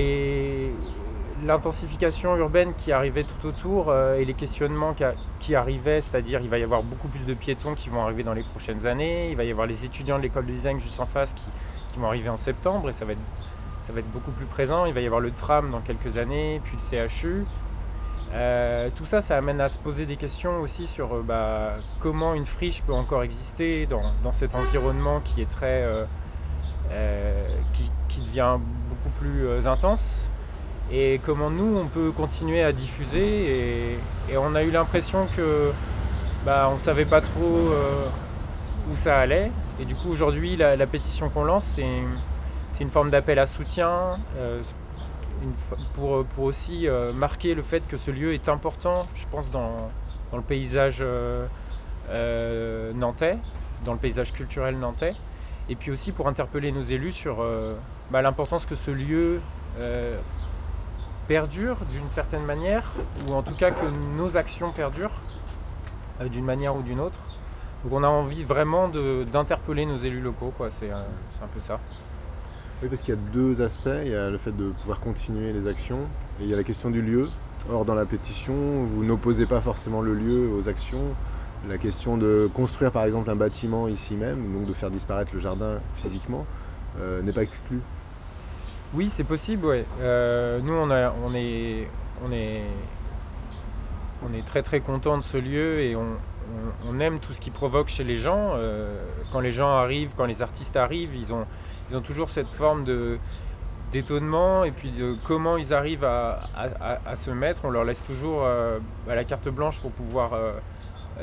l'intensification 1.47 2.35
urbaine 2.38 2.73
qui 2.77 2.91
arrivait 2.91 3.23
tout 3.23 3.47
autour 3.47 3.93
et 3.95 4.25
les 4.25 4.33
questionnements 4.33 4.95
qui, 5.39 5.55
arrivaient, 5.55 6.01
c'est-à-dire 6.01 6.41
il 6.41 6.50
va 6.50 6.57
y 6.57 6.63
avoir 6.63 6.83
beaucoup 6.83 7.07
plus 7.07 7.25
de 7.25 7.33
piétons 7.33 7.75
qui 7.75 7.89
vont 7.89 8.01
arriver 8.01 8.23
dans 8.23 8.33
les 8.33 8.43
prochaines 8.43 8.85
années, 8.85 9.29
il 9.29 9.38
va 9.38 9.43
y 9.43 9.51
avoir 9.51 9.67
les 9.67 9.85
étudiants 9.85 10.17
de 10.17 10.23
l'école 10.23 10.45
de 10.45 10.51
design 10.51 10.79
juste 10.79 11.00
en 11.00 11.05
face 11.05 11.33
qui, 11.33 11.43
vont 12.00 12.07
arriver 12.07 12.29
en 12.29 12.38
septembre 12.38 12.89
et 12.89 12.93
ça 12.93 13.05
va, 13.05 13.12
être, 13.13 14.12
beaucoup 14.12 14.31
plus 14.31 14.45
présent, 14.45 14.85
il 14.85 14.93
va 14.93 15.01
y 15.01 15.05
avoir 15.05 15.21
le 15.21 15.31
tram 15.31 15.69
dans 15.69 15.81
quelques 15.81 16.17
années, 16.17 16.59
puis 16.63 16.77
le 16.77 17.07
CHU. 17.07 17.45
Euh, 18.33 18.89
tout 18.95 19.05
ça, 19.05 19.21
ça 19.21 19.38
amène 19.38 19.62
à 19.62 19.69
se 19.69 19.77
poser 19.77 20.05
des 20.05 20.15
questions 20.15 20.62
aussi 20.62 20.88
sur 20.88 21.13
euh, 21.13 21.23
bah, 21.23 21.73
comment 22.00 22.33
une 22.33 22.45
friche 22.45 22.81
peut 22.81 22.93
encore 22.93 23.21
exister 23.21 23.85
dans, 23.85 24.33
cet 24.33 24.55
environnement 24.55 25.21
qui 25.23 25.41
est 25.41 25.50
très, 25.50 25.85
euh, 26.91 27.43
qui, 28.09 28.21
devient 28.21 28.57
beaucoup 28.89 29.09
plus 29.19 29.67
intense, 29.67 30.27
et 30.93 31.19
comment 31.25 31.50
nous 31.50 31.77
on 31.77 31.88
peut 31.88 32.12
continuer 32.12 32.63
à 32.63 32.71
diffuser. 32.71 33.97
Et, 34.29 34.38
on 34.38 34.55
a 34.55 34.63
eu 34.63 34.71
l'impression 34.71 35.27
que 35.35 35.71
bah, 36.45 36.67
on 36.71 36.75
ne 36.75 36.79
savait 36.79 37.05
pas 37.05 37.21
trop 37.21 37.71
où 38.91 38.95
ça 38.95 39.17
allait. 39.17 39.51
Et 39.81 39.85
du 39.85 39.95
coup, 39.95 40.09
aujourd'hui, 40.09 40.55
la, 40.55 40.88
pétition 40.88 41.29
qu'on 41.29 41.43
lance, 41.43 41.65
c'est 41.65 41.83
une, 42.81 42.89
forme 42.89 43.09
d'appel 43.09 43.39
à 43.39 43.47
soutien 43.47 44.17
pour, 45.93 46.25
pour 46.25 46.45
aussi 46.45 46.88
euh, 46.88 47.13
marquer 47.13 47.53
le 47.53 47.62
fait 47.62 47.85
que 47.88 47.97
ce 47.97 48.12
lieu 48.12 48.33
est 48.33 48.50
important, 48.50 49.07
je 49.15 49.25
pense, 49.31 49.50
dans, 49.50 49.89
dans 50.31 50.38
le 50.38 50.43
paysage 50.43 50.97
euh, 51.01 51.45
euh, 52.09 52.93
nantais, 52.93 53.38
dans 53.85 53.93
le 53.93 54.00
paysage 54.00 54.33
culturel 54.33 54.77
nantais, 54.77 55.15
et 55.69 55.75
puis 55.75 55.91
aussi 55.91 56.12
pour 56.12 56.27
interpeller 56.27 56.71
nos 56.71 56.81
élus 56.81 57.13
sur 57.13 57.45
bah, 58.12 58.21
l'importance 58.21 58.65
que 58.65 58.75
ce 58.75 58.91
lieu 58.91 59.39
perdure 61.33 61.77
d'une 61.91 62.11
certaine 62.11 62.45
manière, 62.45 62.91
ou 63.27 63.33
en 63.33 63.41
tout 63.41 63.55
cas 63.55 63.71
que 63.71 63.87
nos 64.15 64.37
actions 64.37 64.71
perdurent 64.71 65.19
d'une 66.31 66.45
manière 66.45 66.75
ou 66.75 66.83
d'une 66.83 66.99
autre. 66.99 67.19
Donc 67.83 67.93
on 67.93 68.03
a 68.03 68.07
envie 68.07 68.43
vraiment 68.43 68.87
d'interpeller 68.87 69.87
nos 69.87 69.97
élus 69.97 70.21
locaux, 70.21 70.53
quoi. 70.55 70.69
C'est 70.69 70.91
un 70.91 71.47
peu 71.51 71.59
ça. 71.59 71.79
Oui, 72.83 72.87
parce 72.87 73.01
qu'il 73.01 73.15
y 73.15 73.17
a 73.17 73.21
deux 73.33 73.63
aspects. 73.63 73.99
Il 74.05 74.11
y 74.11 74.15
a 74.15 74.29
le 74.29 74.37
fait 74.37 74.55
de 74.55 74.73
pouvoir 74.81 74.99
continuer 74.99 75.53
les 75.53 75.67
actions 75.67 76.01
et 76.39 76.43
il 76.43 76.49
y 76.51 76.53
a 76.53 76.57
la 76.57 76.63
question 76.63 76.91
du 76.91 77.01
lieu. 77.01 77.27
Or, 77.71 77.83
dans 77.83 77.95
la 77.95 78.05
pétition, 78.05 78.53
vous 78.53 79.03
n'opposez 79.03 79.47
pas 79.47 79.59
forcément 79.59 80.01
le 80.01 80.13
lieu 80.13 80.51
aux 80.55 80.69
actions. 80.69 81.15
La 81.67 81.79
question 81.79 82.15
de 82.15 82.47
construire 82.53 82.91
par 82.91 83.05
exemple 83.05 83.31
un 83.31 83.35
bâtiment 83.35 83.87
ici 83.87 84.13
même, 84.13 84.53
donc 84.53 84.67
de 84.67 84.73
faire 84.73 84.91
disparaître 84.91 85.31
le 85.33 85.39
jardin 85.39 85.79
physiquement, 85.95 86.45
euh, 86.99 87.23
n'est 87.23 87.33
pas 87.33 87.41
exclu. 87.41 87.79
Oui, 88.95 89.09
c'est 89.09 89.23
possible. 89.23 89.85
Euh, 90.01 90.59
nous, 90.62 90.73
on, 90.73 90.91
est, 91.33 91.88
très 94.45 94.62
très 94.62 94.81
content 94.81 95.17
de 95.17 95.23
ce 95.23 95.38
lieu 95.38 95.79
et 95.79 95.95
on, 95.95 97.00
aime 97.00 97.17
tout 97.19 97.33
ce 97.33 97.41
qui 97.41 97.50
provoque 97.50 97.88
chez 97.88 98.03
les 98.03 98.17
gens. 98.17 98.51
Euh, 98.53 99.03
quand 99.31 99.39
les 99.39 99.51
gens 99.51 99.69
arrivent, 99.69 100.12
quand 100.15 100.25
les 100.25 100.43
artistes 100.43 100.77
arrivent, 100.77 101.15
ils 101.15 101.33
ont, 101.33 101.47
toujours 102.01 102.29
cette 102.29 102.50
forme 102.50 102.85
d'étonnement 103.91 104.63
et 104.63 104.69
puis 104.69 104.91
de 104.91 105.15
comment 105.25 105.57
ils 105.57 105.73
arrivent 105.73 106.05
à, 106.05 107.15
se 107.15 107.31
mettre. 107.31 107.65
On 107.65 107.71
leur 107.71 107.85
laisse 107.85 108.03
toujours 108.03 108.43
euh, 108.43 108.77
la 109.07 109.23
carte 109.23 109.50
blanche 109.50 109.81
pour 109.81 109.89
pouvoir 109.89 110.38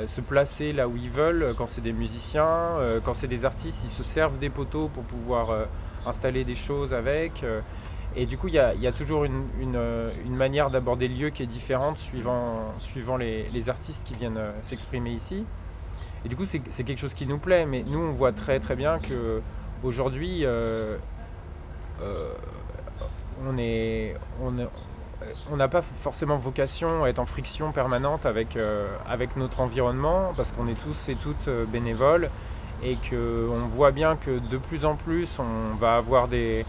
se 0.08 0.20
placer 0.20 0.72
là 0.72 0.88
où 0.88 0.96
ils 0.96 1.10
veulent. 1.10 1.54
Quand 1.56 1.68
c'est 1.68 1.82
des 1.82 1.92
musiciens, 1.92 2.80
quand 3.04 3.14
c'est 3.14 3.28
des 3.28 3.44
artistes, 3.44 3.78
ils 3.84 3.90
se 3.90 4.02
servent 4.02 4.40
des 4.40 4.50
poteaux 4.50 4.88
pour 4.88 5.04
pouvoir 5.04 5.68
installer 6.06 6.44
des 6.44 6.54
choses 6.54 6.94
avec. 6.94 7.44
Et 8.16 8.26
du 8.26 8.36
coup, 8.36 8.48
il 8.48 8.54
y 8.54 8.58
a, 8.58 8.92
toujours 8.92 9.24
une, 9.24 9.46
manière 10.28 10.70
d'aborder 10.70 11.08
le 11.08 11.14
lieu 11.14 11.30
qui 11.30 11.42
est 11.42 11.46
différente 11.46 11.98
suivant, 11.98 12.72
suivant 12.78 13.16
les, 13.16 13.68
artistes 13.68 14.04
qui 14.04 14.14
viennent 14.14 14.40
s'exprimer 14.62 15.10
ici. 15.10 15.44
Et 16.24 16.28
du 16.28 16.36
coup, 16.36 16.44
c'est 16.44 16.60
quelque 16.60 16.98
chose 16.98 17.14
qui 17.14 17.26
nous 17.26 17.38
plaît, 17.38 17.66
mais 17.66 17.82
nous, 17.82 18.00
on 18.00 18.12
voit 18.12 18.32
très 18.32 18.58
très 18.60 18.76
bien 18.76 18.98
que 18.98 19.40
aujourd'hui, 19.82 20.44
on 23.46 23.58
est, 23.58 24.16
on 25.50 25.56
n'a 25.56 25.68
pas 25.68 25.82
forcément 25.82 26.36
vocation 26.36 27.04
à 27.04 27.08
être 27.08 27.18
en 27.18 27.26
friction 27.26 27.72
permanente 27.72 28.26
avec, 28.26 28.56
euh, 28.56 28.88
avec 29.08 29.36
notre 29.36 29.60
environnement 29.60 30.30
parce 30.36 30.52
qu'on 30.52 30.68
est 30.68 30.80
tous 30.82 31.08
et 31.08 31.14
toutes 31.14 31.48
euh, 31.48 31.64
bénévoles 31.66 32.30
et 32.82 32.96
qu'on 33.08 33.66
voit 33.68 33.90
bien 33.90 34.16
que 34.16 34.38
de 34.50 34.56
plus 34.56 34.84
en 34.84 34.96
plus 34.96 35.38
on 35.38 35.76
va 35.76 35.96
avoir 35.96 36.28
des, 36.28 36.64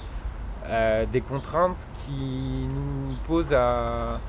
euh, 0.67 1.05
des 1.11 1.21
contraintes 1.21 1.87
qui 2.05 2.67
nous 2.69 3.15
posent 3.27 3.53
à, 3.53 4.19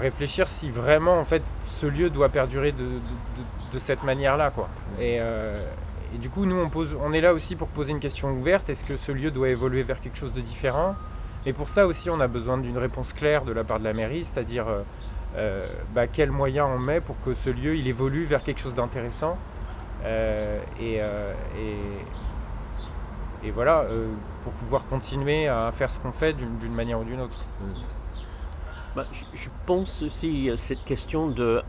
réfléchir 0.00 0.48
si 0.48 0.70
vraiment 0.70 1.18
en 1.18 1.24
fait 1.24 1.42
ce 1.66 1.86
lieu 1.86 2.08
doit 2.08 2.28
perdurer 2.28 2.72
de, 2.72 3.78
cette 3.78 4.04
manière-là. 4.04 4.50
Quoi. 4.50 4.68
Et, 5.00 5.16
et, 5.16 6.18
du 6.18 6.30
coup 6.30 6.46
nous 6.46 6.56
on, 6.56 6.70
pose, 6.70 6.96
on 7.04 7.12
est 7.12 7.20
là 7.20 7.32
aussi 7.32 7.56
pour 7.56 7.68
poser 7.68 7.90
une 7.90 8.00
question 8.00 8.30
ouverte, 8.30 8.70
est-ce 8.70 8.84
que 8.84 8.96
ce 8.96 9.12
lieu 9.12 9.30
doit 9.30 9.48
évoluer 9.50 9.82
vers 9.82 10.00
quelque 10.00 10.16
chose 10.16 10.32
de 10.32 10.40
différent? 10.40 10.94
Et 11.46 11.52
pour 11.52 11.68
ça 11.68 11.86
aussi, 11.86 12.08
on 12.08 12.20
a 12.20 12.26
besoin 12.26 12.58
d'une 12.58 12.78
réponse 12.78 13.12
claire 13.12 13.44
de 13.44 13.52
la 13.52 13.64
part 13.64 13.78
de 13.78 13.84
la 13.84 13.92
mairie, 13.92 14.24
c'est-à-dire 14.24 14.66
euh, 14.66 14.82
euh, 15.36 15.66
bah, 15.94 16.06
quels 16.06 16.30
moyens 16.30 16.68
on 16.74 16.78
met 16.78 17.00
pour 17.00 17.16
que 17.22 17.34
ce 17.34 17.50
lieu 17.50 17.76
il 17.76 17.86
évolue 17.86 18.24
vers 18.24 18.42
quelque 18.42 18.60
chose 18.60 18.74
d'intéressant? 18.74 19.36
Euh, 20.02 20.60
et, 20.80 21.00
et, 23.46 23.50
voilà, 23.50 23.84
pour 24.42 24.52
pouvoir 24.54 24.86
continuer 24.86 25.48
à 25.48 25.70
faire 25.72 25.90
ce 25.90 25.98
qu'on 25.98 26.12
fait 26.12 26.32
d'une 26.32 26.74
manière 26.74 27.00
ou 27.00 27.04
d'une 27.04 27.20
autre. 27.20 27.44
Bah, 28.96 29.06
je, 29.12 29.48
pense 29.66 30.02
aussi 30.02 30.50
à 30.50 30.56
cette 30.56 30.84
question 30.84 31.28
de. 31.30 31.62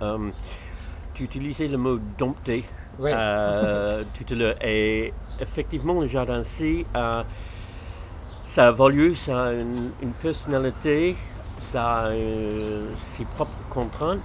tu 1.14 1.24
utilisais 1.24 1.68
le 1.68 1.78
mot 1.78 2.00
dompter 2.18 2.66
tout 2.98 3.06
à 3.06 4.04
l'heure. 4.32 4.56
Et 4.62 5.14
effectivement, 5.40 6.00
le 6.02 6.08
jardin 6.08 6.44
C 6.44 6.86
ça 8.56 8.68
a 8.68 8.72
évolué, 8.72 9.16
ça 9.16 9.48
a 9.48 9.52
une, 9.52 9.92
personnalité, 10.22 11.18
ça 11.60 12.04
a 12.04 12.08
euh, 12.08 12.90
ses 12.98 13.26
propres 13.26 13.52
contraintes. 13.70 14.24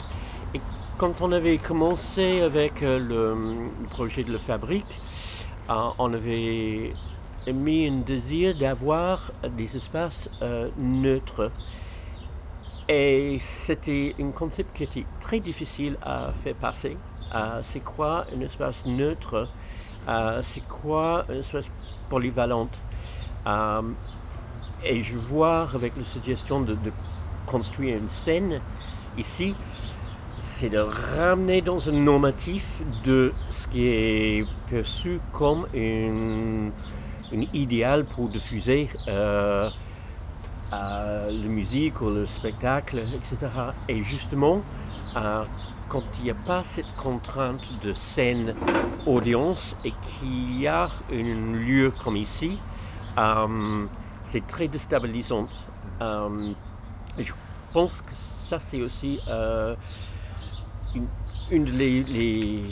Et 0.54 0.61
quand 1.00 1.23
on 1.23 1.33
avait 1.33 1.57
commencé 1.57 2.42
avec 2.42 2.83
euh, 2.83 2.99
le, 2.99 3.71
projet 3.88 4.23
de 4.23 4.35
la 4.35 4.38
fabrique, 4.38 5.00
euh, 5.71 5.88
on 5.99 6.12
avait 6.12 6.90
mis 7.50 7.88
un 7.88 8.00
désir 8.00 8.54
d'avoir 8.54 9.33
des 9.57 9.78
espaces 9.78 10.28
neutres. 10.76 11.50
Et 12.87 13.38
c'était 13.40 14.14
un 14.21 14.30
concept 14.30 14.76
qui 14.76 14.85
était 14.85 15.07
très 15.23 15.40
difficile 15.40 15.97
à 16.02 16.33
faire 16.33 16.54
passer. 16.57 16.99
c'est 17.62 17.83
quoi 17.83 18.26
un 18.37 18.40
espace 18.42 18.85
neutre? 18.85 19.49
C'est 20.42 20.69
quoi 20.69 21.25
un 21.30 21.38
espace 21.38 21.71
polyvalent? 22.11 22.69
Et 24.85 25.02
je 25.02 25.16
vois 25.16 25.66
avec 25.73 25.97
la 25.97 26.04
suggestion 26.04 26.61
de, 26.61 26.76
construire 27.47 27.97
une 27.97 28.09
scène 28.11 28.61
ici, 29.16 29.54
c'est 30.61 30.69
de 30.69 30.79
ramener 31.17 31.62
dans 31.62 31.88
un 31.88 31.93
normatif 31.93 32.83
de 33.07 33.33
ce 33.50 33.67
qui 33.69 33.87
est 33.87 34.47
perçu 34.69 35.19
comme 35.33 35.67
une, 35.73 36.71
idéal 37.55 38.05
pour 38.05 38.29
diffuser 38.29 38.90
euh, 39.09 39.71
la 40.71 41.31
musique 41.31 42.02
ou 42.02 42.11
le 42.11 42.27
spectacle, 42.27 42.99
etc. 42.99 43.51
Et 43.88 44.03
justement, 44.03 44.61
euh, 45.16 45.44
quand 45.88 46.03
il 46.18 46.25
n'y 46.25 46.31
a 46.31 46.35
pas 46.46 46.62
cette 46.62 46.94
contrainte 47.03 47.73
de 47.83 47.94
scène 47.94 48.55
audience 49.07 49.75
et 49.83 49.94
qu'il 50.03 50.61
y 50.61 50.66
a 50.66 50.90
un 51.11 51.53
lieu 51.55 51.90
comme 52.05 52.16
ici, 52.16 52.59
euh, 53.16 53.87
c'est 54.25 54.46
très 54.46 54.68
déstabilisant. 54.68 55.49
Je 55.99 57.33
pense 57.73 58.03
que 58.03 58.12
ça, 58.14 58.61
c'est 58.61 58.83
aussi 58.83 59.20
euh, 60.96 61.00
une, 61.50 61.64
des 61.64 62.03
les, 62.03 62.62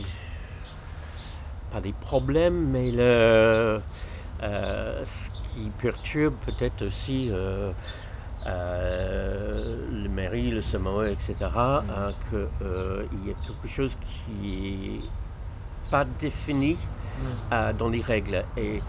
pas 1.71 1.81
des 1.81 1.93
problèmes, 1.93 2.69
mais 2.71 2.91
le, 2.91 3.81
euh, 4.43 5.05
ce 5.05 5.31
qui 5.31 5.71
perturbe 5.81 6.35
peut-être 6.45 6.87
aussi 6.87 7.31
le 8.47 10.09
mairie, 10.09 10.51
le 10.51 10.63
Samoa, 10.63 11.11
etc., 11.11 11.35
hein, 11.55 12.13
qu'il 12.31 13.27
y 13.27 13.31
a 13.31 13.35
quelque 13.35 13.69
chose 13.69 13.97
qui 14.07 15.01
n'est 15.03 15.91
pas 15.91 16.05
défini 16.19 16.77
mm. 17.23 17.77
dans 17.79 17.89
les 17.89 18.01
règles. 18.03 18.45
Et 18.57 18.83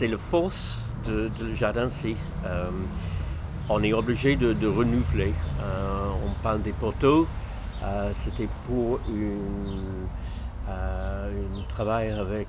c'est 0.00 0.08
le 0.08 0.16
force 0.16 0.80
de, 1.06 1.30
le 1.40 1.54
jardin, 1.54 1.88
c'est 1.90 2.16
euh, 2.46 2.70
on 3.68 3.82
est 3.82 3.92
obligé 3.92 4.34
de, 4.34 4.66
renouveler. 4.66 5.34
Euh, 5.60 6.08
on 6.24 6.42
parle 6.42 6.62
des 6.62 6.72
poteaux. 6.72 7.26
Euh, 7.82 8.12
c'était 8.14 8.48
pour 8.66 9.00
un 10.68 11.62
travail 11.68 12.10
avec 12.10 12.48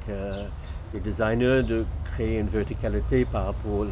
les 0.94 1.00
designers 1.00 1.64
de 1.64 1.86
créer 2.14 2.40
une 2.40 2.48
verticalité 2.48 3.26
par 3.26 3.46
rapport 3.46 3.86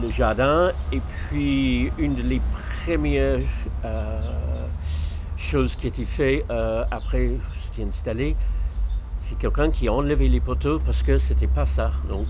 le 0.00 0.10
jardin. 0.10 0.72
Et 0.92 1.00
puis, 1.28 1.92
une 1.98 2.14
des 2.14 2.40
premières 2.84 3.40
choses 5.38 5.74
qui 5.76 5.86
a 5.86 5.88
été 5.88 6.04
faite 6.04 6.44
après 6.90 7.30
c'était 7.70 7.88
installé, 7.88 8.36
c'est 9.22 9.38
quelqu'un 9.38 9.70
qui 9.70 9.88
a 9.88 9.92
enlevé 9.92 10.28
les 10.28 10.40
poteaux 10.40 10.80
parce 10.80 11.02
que 11.02 11.18
c'était 11.18 11.46
pas 11.46 11.66
ça. 11.66 11.92
Donc 12.08 12.26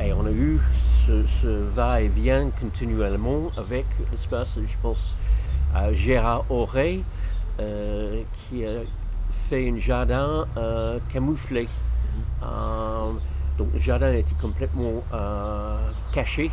et 0.00 0.12
on 0.12 0.26
a 0.26 0.30
eu 0.30 0.60
ce, 1.06 1.46
va-et-vient 1.46 2.50
continuellement 2.60 3.48
avec 3.56 3.86
l'espace, 4.10 4.48
je 4.56 4.76
pense, 4.82 5.14
Gérard 5.92 6.44
Auré, 6.50 7.02
euh, 7.60 8.22
qui 8.48 8.66
a 8.66 8.80
fait 9.48 9.70
un 9.70 9.78
jardin 9.78 10.44
euh, 10.56 10.98
camouflé. 11.12 11.68
Euh, 12.42 13.12
donc 13.56 13.68
le 13.72 13.78
jardin 13.78 14.12
était 14.12 14.34
complètement 14.40 15.04
caché 16.12 16.50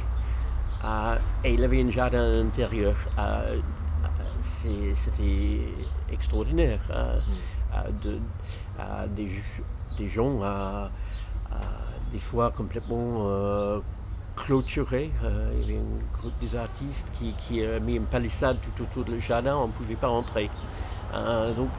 et 1.44 1.54
il 1.54 1.64
avait 1.64 1.82
un 1.82 1.90
jardin 1.90 2.22
à 2.22 2.36
l'intérieur. 2.36 2.96
C'était 4.64 5.62
extraordinaire. 6.12 6.80
De, 8.04 8.20
des, 9.16 9.30
des, 9.98 10.10
gens 10.10 10.42
des 12.12 12.20
fois 12.20 12.52
complètement 12.52 13.28
euh, 13.28 13.80
clôturés. 14.36 15.12
Euh, 15.24 15.52
il 15.56 15.60
y 15.62 15.64
avait 15.64 15.78
un 15.80 16.18
groupe 16.18 16.38
des 16.40 16.56
artistes 16.56 17.08
qui, 17.14 17.34
qui, 17.34 17.64
a 17.64 17.80
mis 17.80 17.96
une 17.96 18.06
palissade 18.06 18.58
tout 18.62 18.84
autour 18.84 19.04
du 19.06 19.22
jardin, 19.22 19.56
on 19.56 19.68
ne 19.68 19.74
pouvait 19.74 19.96
pas 19.96 20.10
entrer. 20.10 20.50
Euh, 21.14 21.54
donc, 21.54 21.70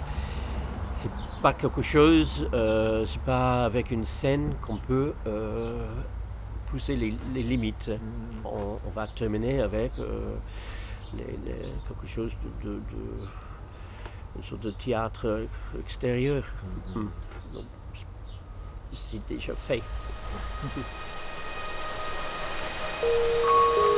c'est 0.94 1.10
pas 1.42 1.52
quelque 1.52 1.82
chose, 1.82 2.48
c'est 2.52 3.22
pas 3.22 3.64
avec 3.64 3.90
une 3.90 4.04
scène 4.04 4.54
qu'on 4.64 4.76
peut 4.76 5.12
pousser 6.66 6.94
les, 6.94 7.42
limites. 7.42 7.88
Mm. 7.88 8.46
On, 8.46 8.90
va 8.94 9.08
terminer 9.08 9.60
avec 9.62 9.90
quelque 11.16 12.06
chose 12.06 12.30
de 12.62 12.78
une 14.36 14.42
sorte 14.44 14.62
de 14.62 14.70
théâtre 14.70 15.46
extérieur. 15.80 16.44
Mm 16.94 17.00
-hmm. 17.00 17.08
C'est 18.92 19.26
déjà 19.28 19.54
fait. 19.54 19.82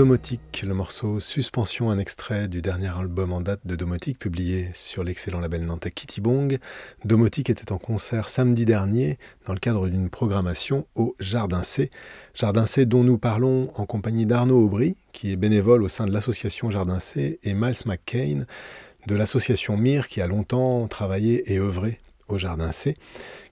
Domotique, 0.00 0.64
le 0.66 0.72
morceau 0.72 1.20
Suspension, 1.20 1.90
un 1.90 1.98
extrait 1.98 2.48
du 2.48 2.62
dernier 2.62 2.88
album 2.88 3.34
en 3.34 3.42
date 3.42 3.60
de 3.66 3.76
Domotique, 3.76 4.18
publié 4.18 4.70
sur 4.72 5.04
l'excellent 5.04 5.40
label 5.40 5.66
nantais 5.66 5.90
Kitty 5.90 6.22
Bong. 6.22 6.56
Domotique 7.04 7.50
était 7.50 7.70
en 7.70 7.76
concert 7.76 8.30
samedi 8.30 8.64
dernier 8.64 9.18
dans 9.44 9.52
le 9.52 9.58
cadre 9.58 9.90
d'une 9.90 10.08
programmation 10.08 10.86
au 10.94 11.14
Jardin 11.20 11.62
C. 11.62 11.90
Jardin 12.32 12.64
C 12.64 12.86
dont 12.86 13.04
nous 13.04 13.18
parlons 13.18 13.70
en 13.74 13.84
compagnie 13.84 14.24
d'Arnaud 14.24 14.64
Aubry, 14.64 14.96
qui 15.12 15.32
est 15.32 15.36
bénévole 15.36 15.82
au 15.82 15.88
sein 15.88 16.06
de 16.06 16.12
l'association 16.12 16.70
Jardin 16.70 16.98
C, 16.98 17.38
et 17.42 17.52
Miles 17.52 17.82
McCain 17.84 18.46
de 19.06 19.14
l'association 19.14 19.76
MIR, 19.76 20.08
qui 20.08 20.22
a 20.22 20.26
longtemps 20.26 20.88
travaillé 20.88 21.52
et 21.52 21.58
œuvré 21.58 21.98
au 22.26 22.38
Jardin 22.38 22.72
C, 22.72 22.94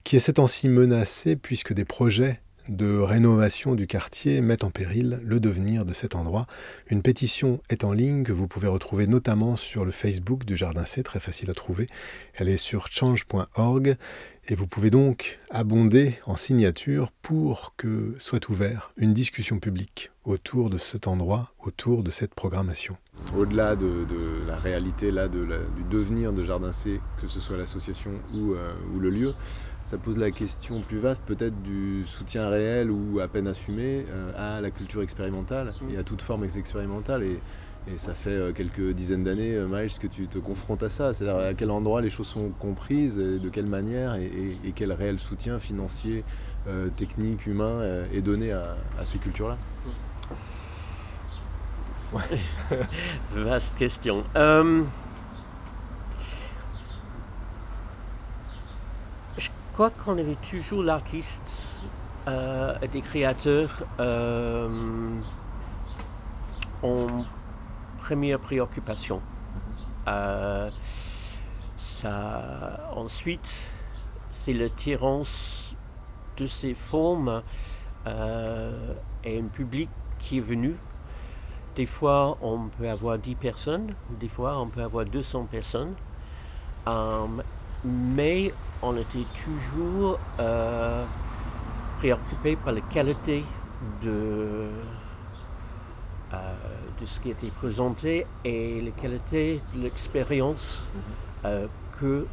qui 0.03 0.15
est 0.15 0.19
ces 0.19 0.33
temps-ci 0.33 0.67
menacé 0.67 1.35
puisque 1.35 1.73
des 1.73 1.85
projets 1.85 2.41
de 2.69 2.97
rénovation 2.97 3.75
du 3.75 3.87
quartier 3.87 4.41
mettent 4.41 4.63
en 4.63 4.69
péril 4.69 5.19
le 5.23 5.39
devenir 5.39 5.85
de 5.85 5.93
cet 5.93 6.15
endroit. 6.15 6.45
Une 6.89 7.01
pétition 7.01 7.59
est 7.69 7.83
en 7.83 7.91
ligne 7.91 8.23
que 8.23 8.31
vous 8.31 8.47
pouvez 8.47 8.67
retrouver 8.67 9.07
notamment 9.07 9.55
sur 9.55 9.85
le 9.85 9.91
Facebook 9.91 10.45
du 10.45 10.55
Jardin 10.55 10.85
C, 10.85 11.03
très 11.03 11.19
facile 11.19 11.49
à 11.49 11.53
trouver. 11.53 11.87
Elle 12.35 12.49
est 12.49 12.57
sur 12.57 12.87
change.org 12.87 13.97
et 14.47 14.55
vous 14.55 14.67
pouvez 14.67 14.89
donc 14.89 15.39
abonder 15.49 16.15
en 16.25 16.35
signature 16.35 17.11
pour 17.21 17.73
que 17.77 18.15
soit 18.19 18.49
ouverte 18.49 18.91
une 18.97 19.13
discussion 19.13 19.59
publique 19.59 20.11
autour 20.23 20.69
de 20.69 20.77
cet 20.77 21.07
endroit, 21.07 21.53
autour 21.59 22.03
de 22.03 22.11
cette 22.11 22.33
programmation. 22.33 22.97
Au-delà 23.35 23.75
de, 23.75 24.05
la 24.47 24.57
réalité 24.57 25.11
là, 25.11 25.27
du 25.27 25.45
devenir 25.89 26.33
de 26.33 26.43
Jardin 26.43 26.71
C, 26.71 27.01
que 27.21 27.27
ce 27.27 27.39
soit 27.39 27.57
l'association 27.57 28.11
ou, 28.33 28.53
euh, 28.53 28.73
ou 28.93 28.99
le 28.99 29.09
lieu, 29.09 29.33
ça 29.89 29.97
pose 29.97 30.19
la 30.19 30.29
question 30.29 30.81
plus 30.81 30.99
vaste 30.99 31.23
peut-être 31.25 31.63
du 31.63 32.05
soutien 32.05 32.47
réel 32.47 32.91
ou 32.91 33.19
à 33.21 33.27
peine 33.27 33.47
assumé 33.47 34.05
euh, 34.07 34.57
à 34.57 34.61
la 34.61 34.69
culture 34.69 35.01
expérimentale 35.01 35.73
et 35.91 35.97
à 35.97 36.03
toute 36.03 36.21
forme 36.21 36.43
expérimentale. 36.43 37.23
Et, 37.23 37.39
ça 37.97 38.13
fait 38.13 38.29
euh, 38.29 38.51
quelques 38.51 38.91
dizaines 38.91 39.23
d'années, 39.23 39.55
euh, 39.55 39.87
que 39.99 40.05
tu 40.05 40.27
te 40.27 40.37
confrontes 40.37 40.83
à 40.83 40.91
ça. 40.91 41.11
C'est-à-dire 41.11 41.43
à 41.43 41.53
quel 41.55 41.71
endroit 41.71 42.01
les 42.01 42.11
choses 42.11 42.27
sont 42.27 42.49
comprises, 42.59 43.17
de 43.17 43.49
quelle 43.49 43.65
manière 43.65 44.13
et, 44.13 44.73
quel 44.75 44.91
réel 44.91 45.17
soutien 45.17 45.57
financier, 45.57 46.23
technique, 46.97 47.47
humain 47.47 47.81
est 48.13 48.21
donné 48.21 48.51
à, 48.51 48.75
ces 49.05 49.17
cultures-là? 49.17 49.57
Vaste 53.33 53.75
question 53.79 54.23
crois 59.79 59.91
qu'on 59.91 60.17
avait 60.17 60.35
toujours 60.49 60.83
l'artiste 60.83 61.41
euh, 62.27 62.77
et 62.81 62.89
des 62.89 62.99
créateurs 62.99 63.85
euh, 64.01 64.67
en 66.83 67.07
première 67.97 68.39
préoccupation. 68.39 69.21
Euh, 70.05 70.69
ensuite, 72.93 73.55
c'est 74.31 74.51
l'attirance 74.51 75.73
de 76.35 76.45
ces 76.45 76.73
formes 76.73 77.41
et 78.05 79.39
un 79.39 79.47
public 79.53 79.89
qui 80.19 80.39
est 80.39 80.41
venu. 80.41 80.75
Des 81.77 81.85
fois, 81.85 82.37
on 82.41 82.67
peut 82.67 82.89
avoir 82.89 83.17
10 83.17 83.35
personnes, 83.35 83.95
des 84.19 84.27
fois, 84.27 84.59
on 84.59 84.67
peut 84.67 84.83
avoir 84.83 85.05
200 85.05 85.47
personnes 85.49 85.93
mais 87.83 88.53
on 88.81 88.95
était 88.97 89.25
toujours 89.43 90.19
euh, 90.39 91.03
préoccupé 91.99 92.55
par 92.55 92.73
la 92.73 92.81
qualité 92.81 93.43
de, 94.01 94.69
euh, 96.33 96.53
de 96.99 97.05
ce 97.05 97.19
qui 97.19 97.31
était 97.31 97.51
présenté 97.51 98.25
et 98.43 98.81
la 98.81 98.91
qualité 98.91 99.61
de 99.73 99.83
l'expérience 99.83 100.85
mhm. 100.93 101.01
euh, 101.45 101.67
que 101.99 102.25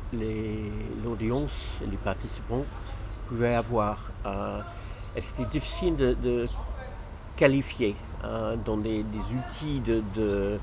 l'audience 1.04 1.72
et 1.82 1.90
les 1.90 1.96
participants 1.96 2.64
pouvaient 3.28 3.56
avoir. 3.56 3.98
et 5.16 5.20
c'était 5.20 5.46
difficile 5.46 5.96
de, 5.96 6.46
qualifier 7.36 7.96
dans 8.64 8.76
des, 8.76 9.04
outils 9.34 9.80
de 9.80 10.02
de 10.14 10.58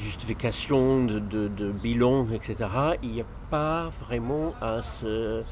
justification, 0.00 1.04
de, 1.04 1.72
bilan, 1.82 2.26
etc. 2.32 2.56
Il 3.02 3.10
n'y 3.10 3.20
a 3.20 3.26
pas 3.50 3.90
vraiment 4.06 4.52
à 4.60 4.82
ce 4.82 5.42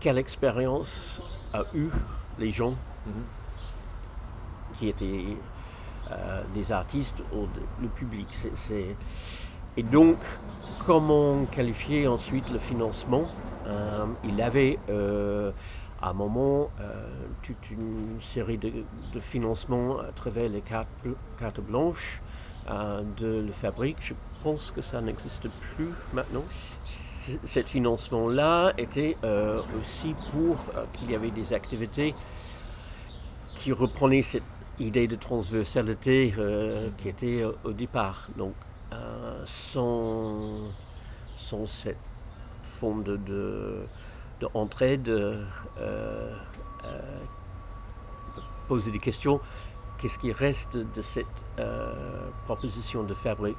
quelle 0.00 0.18
expérience 0.18 1.20
a 1.52 1.62
eu 1.74 1.88
les 2.38 2.52
gens 2.52 2.74
qui 4.78 4.88
étaient 4.88 5.36
euh, 6.10 6.42
des 6.54 6.72
artistes 6.72 7.20
ou 7.34 7.46
le 7.82 7.88
public. 7.88 8.28
Et 9.76 9.82
donc, 9.82 10.16
comment 10.86 11.44
qualifier 11.46 12.06
ensuite 12.06 12.48
le 12.50 12.58
financement 12.58 13.28
euh, 13.66 14.06
Il 14.24 14.40
avait 14.40 14.78
euh, 14.88 15.50
à 16.00 16.10
un 16.10 16.12
moment 16.12 16.70
toute 17.42 17.70
une 17.70 18.18
série 18.32 18.56
de, 18.56 18.70
de, 19.12 19.20
financements 19.20 19.98
à 19.98 20.12
travers 20.14 20.48
les 20.48 20.62
cartes 20.62 21.60
blanches 21.60 22.22
de 23.16 23.40
le 23.46 23.52
fabrique. 23.52 23.96
Je 24.00 24.14
pense 24.42 24.70
que 24.70 24.82
ça 24.82 25.00
n'existe 25.00 25.48
plus 25.74 25.90
maintenant. 26.12 26.44
Cet 27.44 27.68
financement-là 27.68 28.72
était 28.78 29.16
euh, 29.22 29.60
aussi 29.78 30.14
pour 30.32 30.56
euh, 30.74 30.84
qu'il 30.94 31.10
y 31.10 31.14
avait 31.14 31.30
des 31.30 31.52
activités 31.52 32.14
qui 33.56 33.72
reprenaient 33.72 34.22
cette 34.22 34.44
idée 34.78 35.06
de 35.06 35.16
transversalité 35.16 36.32
euh, 36.38 36.88
qui 36.98 37.08
était 37.08 37.44
au 37.64 37.72
départ. 37.72 38.28
Donc, 38.36 38.54
sans, 39.44 40.70
sans, 41.36 41.66
cette 41.66 41.98
forme 42.62 43.02
de, 43.02 43.16
de, 43.16 43.84
de 44.40 45.44
poser 48.66 48.90
des 48.90 48.98
questions 48.98 49.40
qu'est-ce 49.98 50.18
qui 50.18 50.32
reste 50.32 50.76
de 50.76 51.02
cette 51.02 51.26
euh, 51.26 51.47
proposition 52.46 53.02
de 53.02 53.14
fabrique 53.14 53.56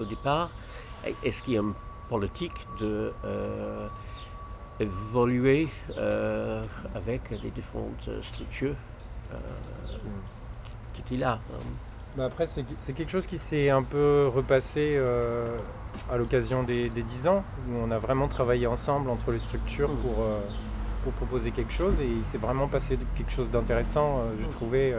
au 0.00 0.04
départ 0.04 0.50
Est-ce 1.24 1.42
qu'il 1.42 1.54
y 1.54 1.56
a 1.56 1.60
une 1.60 1.74
politique 2.08 2.66
de 2.78 3.12
euh, 3.24 3.86
évoluer 4.80 5.68
euh, 5.96 6.64
avec 6.94 7.22
les 7.30 7.50
différentes 7.50 8.10
structures 8.22 8.74
qui 10.92 11.00
étaient 11.00 11.16
là 11.16 11.38
hein? 11.54 11.62
bah 12.16 12.26
Après, 12.26 12.46
c'est 12.46 12.92
quelque 12.92 13.10
chose 13.10 13.26
qui 13.26 13.38
s'est 13.38 13.70
un 13.70 13.82
peu 13.82 14.30
repassé 14.34 15.00
à 16.10 16.16
l'occasion 16.16 16.62
des, 16.62 16.90
des, 16.90 17.02
10 17.02 17.28
ans, 17.28 17.44
où 17.68 17.76
on 17.76 17.90
a 17.90 17.98
vraiment 17.98 18.28
travaillé 18.28 18.66
ensemble 18.66 19.08
entre 19.08 19.30
les 19.32 19.38
structures 19.38 19.90
mmh. 19.90 19.96
pour, 19.98 20.14
pour 21.04 21.12
proposer 21.12 21.50
quelque 21.52 21.72
chose, 21.72 22.00
et 22.00 22.06
il 22.06 22.24
s'est 22.24 22.38
vraiment 22.38 22.68
passé 22.68 22.98
quelque 23.16 23.32
chose 23.32 23.50
d'intéressant, 23.50 24.22
j'ai 24.38 24.50
trouvé. 24.50 24.94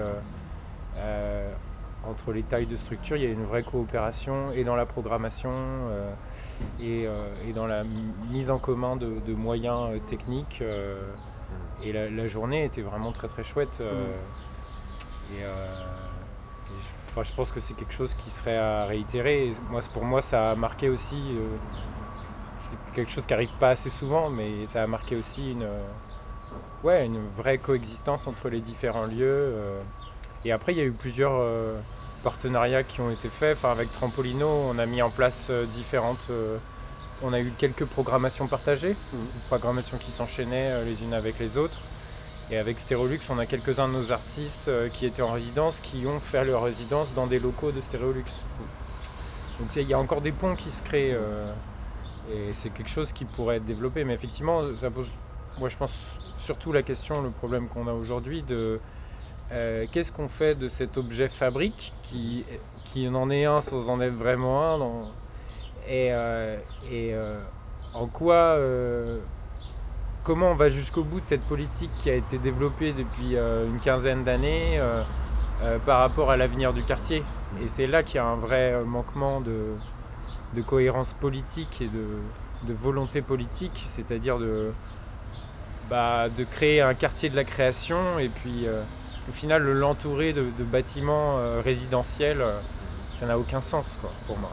Euh, 2.03 2.09
entre 2.09 2.31
les 2.31 2.43
tailles 2.43 2.65
de 2.65 2.75
structure, 2.75 3.17
il 3.17 3.23
y 3.23 3.25
a 3.25 3.29
une 3.29 3.45
vraie 3.45 3.63
coopération 3.63 4.51
et 4.51 4.63
dans 4.63 4.75
la 4.75 4.85
programmation 4.85 5.51
euh, 5.51 6.13
euh, 6.81 7.35
et, 7.47 7.53
dans 7.53 7.67
la 7.67 7.83
mise 8.29 8.49
en 8.49 8.59
commun 8.59 8.95
de, 8.95 9.33
moyens 9.33 9.99
techniques. 10.07 10.63
et 11.83 11.91
la, 11.91 12.27
journée 12.27 12.65
était 12.65 12.81
vraiment 12.81 13.11
très 13.11 13.27
très 13.27 13.43
chouette. 13.43 13.79
Mm. 13.79 15.35
et, 15.35 15.43
enfin, 17.09 17.23
je 17.23 17.33
pense 17.33 17.51
que 17.51 17.59
c'est 17.59 17.73
quelque 17.73 17.93
chose 17.93 18.13
qui 18.15 18.29
serait 18.29 18.57
à 18.57 18.85
réitérer. 18.85 19.53
moi, 19.69 19.81
pour 19.93 20.05
moi, 20.05 20.21
ça 20.21 20.51
a 20.51 20.55
marqué 20.55 20.89
aussi. 20.89 21.21
c'est 22.57 22.77
quelque 22.93 23.11
chose 23.11 23.25
qui 23.25 23.33
n'arrive 23.33 23.55
pas 23.59 23.69
assez 23.69 23.89
souvent, 23.89 24.29
mais 24.29 24.67
ça 24.67 24.83
a 24.83 24.87
marqué 24.87 25.15
aussi 25.15 25.51
une, 25.51 25.67
ouais, 26.83 27.05
une 27.05 27.27
vraie 27.37 27.57
coexistence 27.57 28.27
entre 28.27 28.49
les 28.49 28.61
différents 28.61 29.05
lieux. 29.05 29.55
Et 30.45 30.51
après, 30.51 30.73
il 30.73 30.77
y 30.77 30.81
a 30.81 30.85
eu 30.85 30.91
plusieurs 30.91 31.33
euh, 31.35 31.77
partenariats 32.23 32.83
qui 32.83 33.01
ont 33.01 33.09
été 33.09 33.29
faits. 33.29 33.57
Enfin, 33.57 33.71
avec 33.71 33.91
Trampolino, 33.93 34.47
on 34.47 34.77
a 34.77 34.85
mis 34.85 35.01
en 35.01 35.09
place 35.09 35.47
euh, 35.49 35.65
différentes. 35.75 36.19
Euh, 36.29 36.57
on 37.21 37.31
a 37.31 37.39
eu 37.39 37.53
quelques 37.57 37.85
programmations 37.85 38.47
partagées, 38.47 38.93
mmh. 38.93 39.17
programmations 39.47 39.97
qui 39.97 40.11
s'enchaînaient 40.11 40.83
les 40.83 41.01
unes 41.03 41.13
avec 41.13 41.39
les 41.39 41.57
autres. 41.57 41.79
Et 42.51 42.57
avec 42.57 42.77
Stérolux, 42.79 43.21
on 43.29 43.39
a 43.39 43.45
quelques-uns 43.45 43.87
de 43.87 43.93
nos 43.93 44.11
artistes 44.11 44.69
qui 44.93 45.05
étaient 45.05 45.21
en 45.21 45.31
résidence, 45.31 45.79
qui 45.79 46.05
ont 46.05 46.19
fait 46.19 46.43
leur 46.43 46.63
résidence 46.63 47.13
dans 47.13 47.25
des 47.25 47.39
locaux 47.39 47.71
de 47.71 47.79
Stérolux. 47.79 48.25
Donc 49.59 49.69
il 49.77 49.87
y 49.87 49.93
a 49.93 49.99
encore 49.99 50.19
des 50.19 50.33
ponts 50.33 50.57
qui 50.57 50.69
se 50.69 50.83
créent. 50.83 51.17
et 52.29 52.53
c'est 52.55 52.69
quelque 52.73 52.89
chose 52.89 53.13
qui 53.13 53.23
pourrait 53.23 53.57
être 53.57 53.65
développé. 53.65 54.03
Mais 54.03 54.13
effectivement, 54.13 54.61
ça 54.81 54.91
pose, 54.91 55.07
moi 55.57 55.69
je 55.69 55.77
pense, 55.77 55.93
surtout 56.37 56.73
la 56.73 56.83
question, 56.83 57.21
le 57.21 57.29
problème 57.29 57.69
qu'on 57.69 57.87
a 57.87 57.93
aujourd'hui 57.93 58.43
de 58.43 58.81
euh, 59.51 59.85
qu'est-ce 59.91 60.11
qu'on 60.11 60.27
fait 60.27 60.55
de 60.55 60.69
cet 60.69 60.97
objet 60.97 61.27
fabrique 61.27 61.93
qui, 62.03 62.45
qui 62.85 63.07
en 63.07 63.29
est 63.29 63.45
un 63.45 63.61
sans 63.61 63.89
en 63.89 64.01
être 64.01 64.13
vraiment 64.13 64.65
un 64.65 65.07
Et, 65.87 66.09
euh, 66.11 66.57
et 66.89 67.13
euh, 67.13 67.39
en 67.93 68.07
quoi 68.07 68.57
comment 70.23 70.51
on 70.51 70.55
va 70.55 70.69
jusqu'au 70.69 71.03
bout 71.03 71.19
de 71.19 71.25
cette 71.25 71.43
politique 71.43 71.91
qui 72.01 72.09
a 72.09 72.15
été 72.15 72.37
développée 72.37 72.93
depuis 72.93 73.35
une 73.35 73.79
quinzaine 73.81 74.23
d'années 74.23 74.81
par 75.85 75.99
rapport 75.99 76.31
à 76.31 76.37
l'avenir 76.37 76.73
du 76.73 76.83
quartier? 76.83 77.23
Et 77.61 77.67
c'est 77.67 77.87
là 77.87 78.01
qu'il 78.01 78.15
y 78.15 78.19
a 78.19 78.25
un 78.25 78.37
vrai 78.37 78.83
manquement 78.85 79.41
de, 79.41 79.75
de 80.55 80.61
cohérence 80.61 81.13
politique 81.13 81.81
et 81.81 81.87
de, 81.87 82.73
volonté 82.73 83.21
politique, 83.21 83.83
c'est-à-dire 83.85 84.39
de, 84.39 84.71
bah, 85.89 86.29
de 86.29 86.45
créer 86.45 86.81
un 86.81 86.93
quartier 86.93 87.29
de 87.29 87.35
la 87.35 87.43
création 87.43 88.17
et 88.17 88.29
puis 88.29 88.65
au 89.29 89.31
final 89.31 89.63
l'entourer 89.63 90.33
de, 90.33 90.43
bâtiments 90.59 91.37
résidentiels, 91.63 92.43
ça 93.19 93.25
n'a 93.25 93.37
aucun 93.37 93.61
sens 93.61 93.85
quoi, 94.01 94.11
pour 94.27 94.37
moi. 94.37 94.51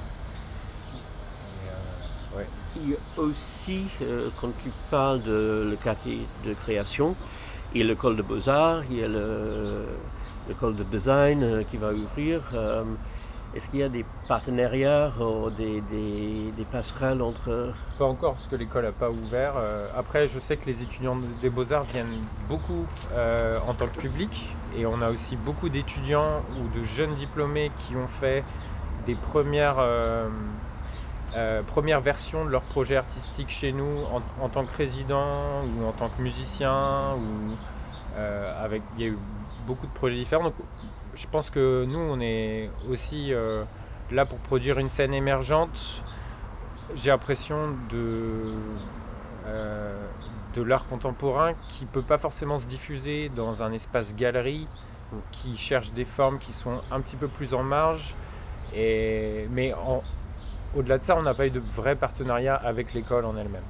Il 2.76 2.90
y 2.90 2.94
a 2.94 3.20
aussi, 3.20 3.86
euh, 4.00 4.30
quand 4.40 4.52
tu 4.62 4.70
parles 4.90 5.22
de 5.22 5.66
le 5.70 5.76
quartier 5.76 6.20
de 6.46 6.54
création, 6.54 7.16
il 7.74 7.80
y 7.80 7.84
a 7.84 7.86
l'école 7.86 8.16
de 8.16 8.22
beaux-arts, 8.22 8.84
il 8.90 8.98
y 8.98 9.04
a 9.04 9.08
l'école 10.48 10.76
de 10.76 10.84
design 10.84 11.42
euh, 11.42 11.62
qui 11.68 11.78
va 11.78 11.92
ouvrir. 11.92 12.42
Euh, 12.54 12.84
est-ce 13.56 13.68
qu'il 13.68 13.80
y 13.80 13.82
a 13.82 13.88
des 13.88 14.04
partenariats 14.28 15.12
ou 15.18 15.50
des, 15.50 15.82
passerelles 16.70 17.20
entre... 17.20 17.72
Pas 17.98 18.04
encore, 18.04 18.34
parce 18.34 18.46
que 18.46 18.54
l'école 18.54 18.84
n'a 18.84 18.92
pas 18.92 19.10
ouvert. 19.10 19.54
après, 19.96 20.28
je 20.28 20.38
sais 20.38 20.56
que 20.56 20.66
les 20.66 20.82
étudiants 20.82 21.18
des 21.42 21.50
beaux-arts 21.50 21.82
viennent 21.82 22.22
beaucoup 22.48 22.86
en 23.12 23.74
tant 23.74 23.88
que 23.88 23.98
public. 23.98 24.30
Et 24.76 24.86
on 24.86 25.00
a 25.02 25.10
aussi 25.10 25.36
beaucoup 25.36 25.68
d'étudiants 25.68 26.42
ou 26.58 26.78
de 26.78 26.84
jeunes 26.84 27.14
diplômés 27.14 27.70
qui 27.80 27.96
ont 27.96 28.06
fait 28.06 28.44
des 29.06 29.14
premières 29.14 29.78
euh, 31.36 31.62
première 31.62 32.00
version 32.00 32.44
de 32.44 32.50
leur 32.50 32.62
projet 32.62 32.96
artistique 32.96 33.50
chez 33.50 33.70
nous 33.70 33.92
en, 34.40 34.48
tant 34.48 34.66
que 34.66 34.76
résident 34.76 35.62
ou 35.62 35.86
en 35.86 35.92
tant 35.92 36.08
que 36.08 36.20
musicien 36.20 37.14
euh, 38.16 38.64
avec 38.64 38.82
il 38.96 39.00
y 39.00 39.04
a 39.04 39.08
eu 39.08 39.18
beaucoup 39.64 39.86
de 39.86 39.92
projets 39.92 40.16
différents. 40.16 40.52
Je 41.14 41.26
pense 41.28 41.50
que 41.50 41.84
nous 41.86 42.00
on 42.00 42.18
est 42.18 42.68
aussi 42.90 43.32
euh, 43.32 43.62
là 44.10 44.26
pour 44.26 44.38
produire 44.38 44.80
une 44.80 44.88
scène 44.88 45.14
émergente. 45.14 46.02
J'ai 46.96 47.10
l'impression 47.10 47.76
de 47.90 48.52
de 50.54 50.62
l'art 50.62 50.86
contemporain 50.86 51.54
qui 51.68 51.84
peut 51.84 52.02
pas 52.02 52.18
forcément 52.18 52.58
se 52.58 52.66
diffuser 52.66 53.28
dans 53.28 53.62
un 53.62 53.72
espace 53.72 54.14
galerie 54.14 54.66
qui 55.32 55.56
cherche 55.56 55.92
des 55.92 56.04
formes 56.04 56.38
qui 56.38 56.52
sont 56.52 56.80
un 56.90 57.00
petit 57.00 57.16
peu 57.16 57.28
plus 57.28 57.54
en 57.54 57.62
marge 57.62 58.14
et 58.74 59.46
mais 59.50 59.74
au-delà 60.76 60.98
de 60.98 61.04
ça, 61.04 61.16
on 61.16 61.22
n'a 61.22 61.34
pas 61.34 61.46
eu 61.46 61.50
de 61.50 61.60
vrai 61.60 61.96
partenariat 61.96 62.54
avec 62.54 62.94
l'école 62.94 63.24
en 63.24 63.36
elle-même. 63.36 63.62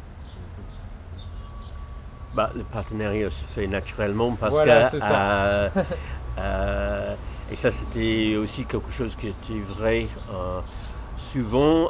Bah, 2.34 2.50
le 2.54 2.62
partenariat 2.62 3.30
se 3.30 3.44
fait 3.54 3.66
naturellement 3.66 4.36
parce 4.38 4.54
que. 4.54 4.68
Euh, 5.02 5.68
euh, 6.38 7.14
et 7.50 7.56
ça, 7.56 7.72
c'était 7.72 8.36
aussi 8.36 8.64
quelque 8.64 8.92
chose 8.92 9.16
qui 9.16 9.28
était 9.28 9.60
vrai. 9.74 10.06
Euh, 10.32 10.60
souvent, 11.16 11.88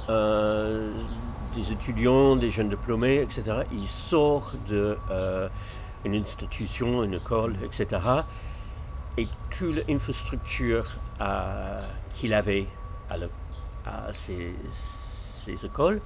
des 1.55 1.73
étudiants, 1.73 2.37
des 2.37 2.51
jeunes 2.51 2.69
diplômés, 2.69 3.21
etc., 3.23 3.43
ils 3.73 3.89
sortent 3.89 4.57
d'une 4.67 6.15
institution, 6.15 7.03
une 7.03 7.15
école, 7.15 7.57
etc. 7.65 7.87
Et 9.19 9.27
toute 9.51 9.87
l'infrastructure 9.89 10.87
qu'il 12.15 12.35
avait 12.35 12.67
à, 13.11 13.17
à 13.87 14.13
ces, 14.13 14.55
ces 15.45 15.65
écoles, 15.65 16.01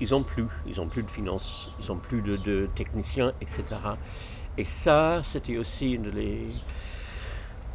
ils 0.00 0.10
n'ont 0.10 0.22
plus, 0.22 0.46
ils 0.66 0.76
n'ont 0.76 0.88
plus 0.88 1.02
de 1.02 1.10
finances, 1.10 1.70
ils 1.80 1.88
n'ont 1.88 1.98
plus 1.98 2.22
de, 2.22 2.68
techniciens, 2.74 3.32
etc. 3.40 3.64
Et 4.58 4.64
ça, 4.64 5.22
c'était 5.24 5.56
aussi 5.56 5.92
une 5.92 6.10
les, 6.10 6.48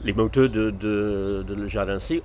les 0.02 0.14
moteurs 0.14 0.50
de, 0.50 0.72
de, 0.72 1.46
le 1.48 1.68
jardin 1.68 2.00
C. 2.00 2.22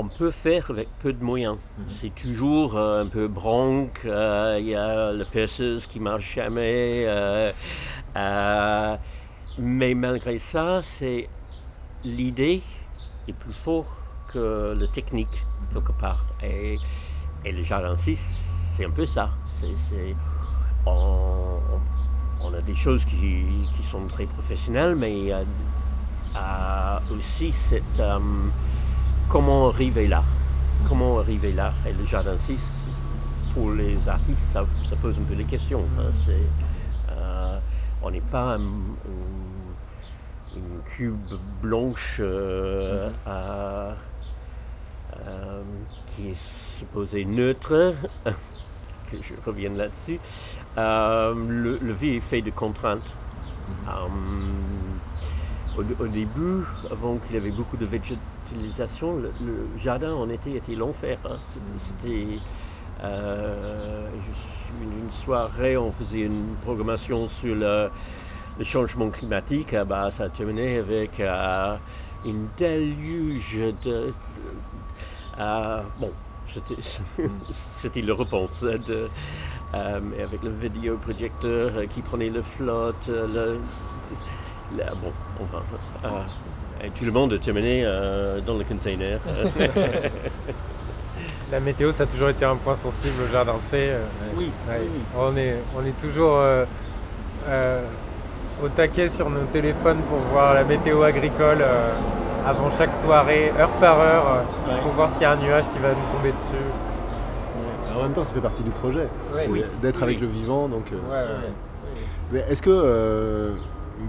On, 0.00 0.08
peut 0.08 0.30
faire 0.30 0.70
avec 0.70 0.88
peu 1.02 1.12
de 1.12 1.22
moyens. 1.22 1.56
Mhm. 1.78 1.84
C'est 1.88 2.14
toujours 2.14 2.76
euh, 2.76 3.02
un 3.02 3.06
peu 3.06 3.28
branque, 3.28 4.00
euh, 4.04 4.56
il 4.58 4.68
y 4.68 4.74
a 4.74 5.12
le 5.12 5.24
perceuse 5.24 5.86
qui 5.86 6.00
marche 6.00 6.34
jamais. 6.36 7.04
Euh, 7.06 7.52
mais 9.58 9.94
malgré 9.94 10.38
ça, 10.38 10.82
c'est 10.82 11.28
l'idée 12.04 12.62
est 13.28 13.32
plus 13.32 13.52
forte 13.52 13.88
que 14.28 14.74
le 14.76 14.86
technique, 14.88 15.44
quelque 15.72 15.92
part. 15.92 16.24
Et 16.42 16.78
et 17.44 17.52
le 17.52 17.62
jardin 17.62 17.96
6, 17.96 18.18
c'est 18.76 18.84
un 18.84 18.90
peu 18.90 19.06
ça. 19.06 19.30
on, 20.86 22.54
a 22.54 22.60
des 22.60 22.74
choses 22.74 23.04
qui, 23.06 23.66
sont 23.90 24.06
très 24.08 24.26
professionnelles, 24.26 24.94
mais 24.94 25.18
il 25.18 25.24
y 25.26 25.32
a, 25.32 27.00
aussi 27.10 27.52
cette, 27.68 28.00
comment 29.30 29.68
arriver 29.68 30.06
là? 30.06 30.22
Comment 30.88 31.18
arriver 31.18 31.52
là? 31.52 31.72
Et 31.86 31.92
le 31.92 32.04
jardin 32.06 32.36
6, 32.36 32.58
pour 33.54 33.70
les 33.70 33.96
artistes, 34.08 34.48
ça, 34.52 34.64
pose 35.00 35.16
un 35.18 35.22
peu 35.22 35.34
les 35.34 35.44
questions. 35.44 35.84
Hein. 35.98 36.10
Euh, 37.10 37.58
on 38.02 38.10
n'est 38.10 38.20
pas 38.20 38.56
une 40.56 40.82
cube 40.96 41.16
blanche 41.62 42.16
euh, 42.20 43.10
à 43.26 43.94
euh, 45.26 45.62
qui 46.14 46.28
est 46.28 46.38
supposé 46.78 47.24
neutre, 47.24 47.94
que 48.24 49.16
je 49.16 49.34
revienne 49.44 49.76
là-dessus. 49.76 50.18
Euh, 50.78 51.34
le, 51.80 51.92
vie 51.92 52.16
est 52.16 52.20
fait 52.20 52.42
de 52.42 52.50
contraintes. 52.50 53.12
Euh, 53.88 54.08
au, 55.78 56.06
début, 56.06 56.64
avant 56.90 57.16
qu'il 57.16 57.36
y 57.36 57.38
avait 57.38 57.50
beaucoup 57.50 57.76
de 57.76 57.84
le, 58.52 59.30
jardin 59.76 60.14
en 60.14 60.28
été 60.28 60.56
était 60.56 60.74
l'enfer. 60.74 61.18
Hein. 61.24 61.38
C'était. 61.78 62.38
une 64.82 65.10
soirée, 65.10 65.76
on 65.76 65.92
faisait 65.92 66.20
une 66.20 66.54
programmation 66.62 67.28
sur 67.28 67.54
le, 67.54 67.90
changement 68.62 69.10
climatique. 69.10 69.74
Ah 69.74 69.84
bah, 69.84 70.10
ça 70.10 70.28
terminait 70.28 70.78
avec 70.78 71.20
une 72.24 72.48
déluge 72.58 73.58
de, 73.84 74.12
euh, 75.38 75.82
bon, 75.98 76.10
c'était 77.80 78.02
le 78.02 78.12
repense 78.12 78.60
de, 78.62 79.08
euh, 79.74 80.00
avec 80.22 80.42
le 80.42 80.50
vidéoprojecteur 80.50 81.72
euh, 81.76 81.86
qui 81.86 82.02
prenait 82.02 82.28
le 82.28 82.42
flotte. 82.42 83.06
Le, 83.08 83.58
bon, 84.72 85.12
enfin, 85.42 85.62
et 86.84 86.90
tout 86.90 87.04
le 87.04 87.12
monde 87.12 87.32
est 87.32 87.38
terminé 87.38 87.84
dans 88.46 88.56
le 88.56 88.64
container. 88.64 89.20
La 91.52 91.58
météo, 91.60 91.90
ça 91.90 92.04
a 92.04 92.06
toujours 92.06 92.28
été 92.28 92.44
un 92.44 92.56
point 92.56 92.76
sensible 92.76 93.14
au 93.28 93.32
jardin 93.32 93.58
C. 93.58 93.90
oui, 94.36 94.50
On, 95.18 95.36
est, 95.36 95.56
on 95.76 95.84
est 95.84 96.00
toujours 96.00 96.38
au 98.62 98.68
taquet 98.68 99.08
sur 99.08 99.28
nos 99.30 99.44
téléphones 99.50 99.98
pour 100.08 100.18
voir 100.32 100.54
la 100.54 100.64
météo 100.64 101.02
agricole 101.02 101.64
avant 102.46 102.70
chaque 102.70 102.92
soirée, 102.94 103.52
heure 103.58 103.70
par 103.80 103.98
heure, 104.00 104.26
euh, 104.68 104.82
pour 104.82 104.92
voir 104.92 105.10
s'il 105.10 105.22
y 105.22 105.24
a 105.24 105.32
un 105.32 105.36
nuage 105.36 105.68
qui 105.68 105.78
va 105.78 105.90
nous 105.90 106.12
tomber 106.12 106.32
dessus. 106.32 106.54
en 107.94 108.02
même 108.02 108.12
temps, 108.12 108.24
ça 108.24 108.32
fait 108.32 108.40
partie 108.40 108.62
du 108.62 108.70
projet, 108.70 109.08
d'être 109.82 110.02
avec 110.02 110.20
le 110.20 110.26
vivant. 110.26 110.68
Donc, 110.68 110.92
euh, 110.92 112.40
est-ce 112.48 112.62
que 112.62 112.70
euh, 112.70 113.52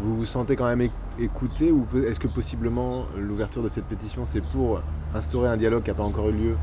vous 0.02 0.18
vous 0.18 0.26
sentez 0.26 0.56
quand 0.56 0.68
même 0.68 0.90
écouté 1.20 1.72
ou 1.72 1.86
est-ce 2.08 2.20
que 2.20 2.28
possiblement 2.28 3.06
l'ouverture 3.18 3.64
de 3.64 3.70
cette 3.70 3.86
pétition, 3.86 4.24
c'est 4.26 4.44
pour 4.52 4.82
instaurer 5.14 5.50
un 5.50 5.58
dialogue 5.58 5.84
qui 5.84 5.90
n'a 5.90 5.96
pas 5.96 6.04
encore 6.04 6.30
eu 6.30 6.34
lieu 6.34 6.56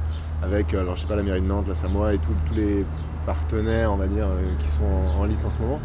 avec, 0.42 0.72
alors 0.74 0.96
je 0.96 1.02
sais 1.02 1.06
pas, 1.06 1.16
la 1.16 1.22
mairie 1.22 1.40
de 1.40 1.46
Nantes, 1.46 1.68
la 1.68 1.74
Samoa 1.74 2.14
et 2.14 2.18
tous 2.18 2.54
les 2.54 2.84
partenaires, 3.26 3.92
on 3.92 3.96
va 3.96 4.06
dire, 4.06 4.26
qui 4.58 4.66
sont 4.78 5.18
en, 5.18 5.22
en 5.22 5.24
lice 5.24 5.44
en 5.44 5.50
ce 5.50 5.58
moment. 5.58 5.80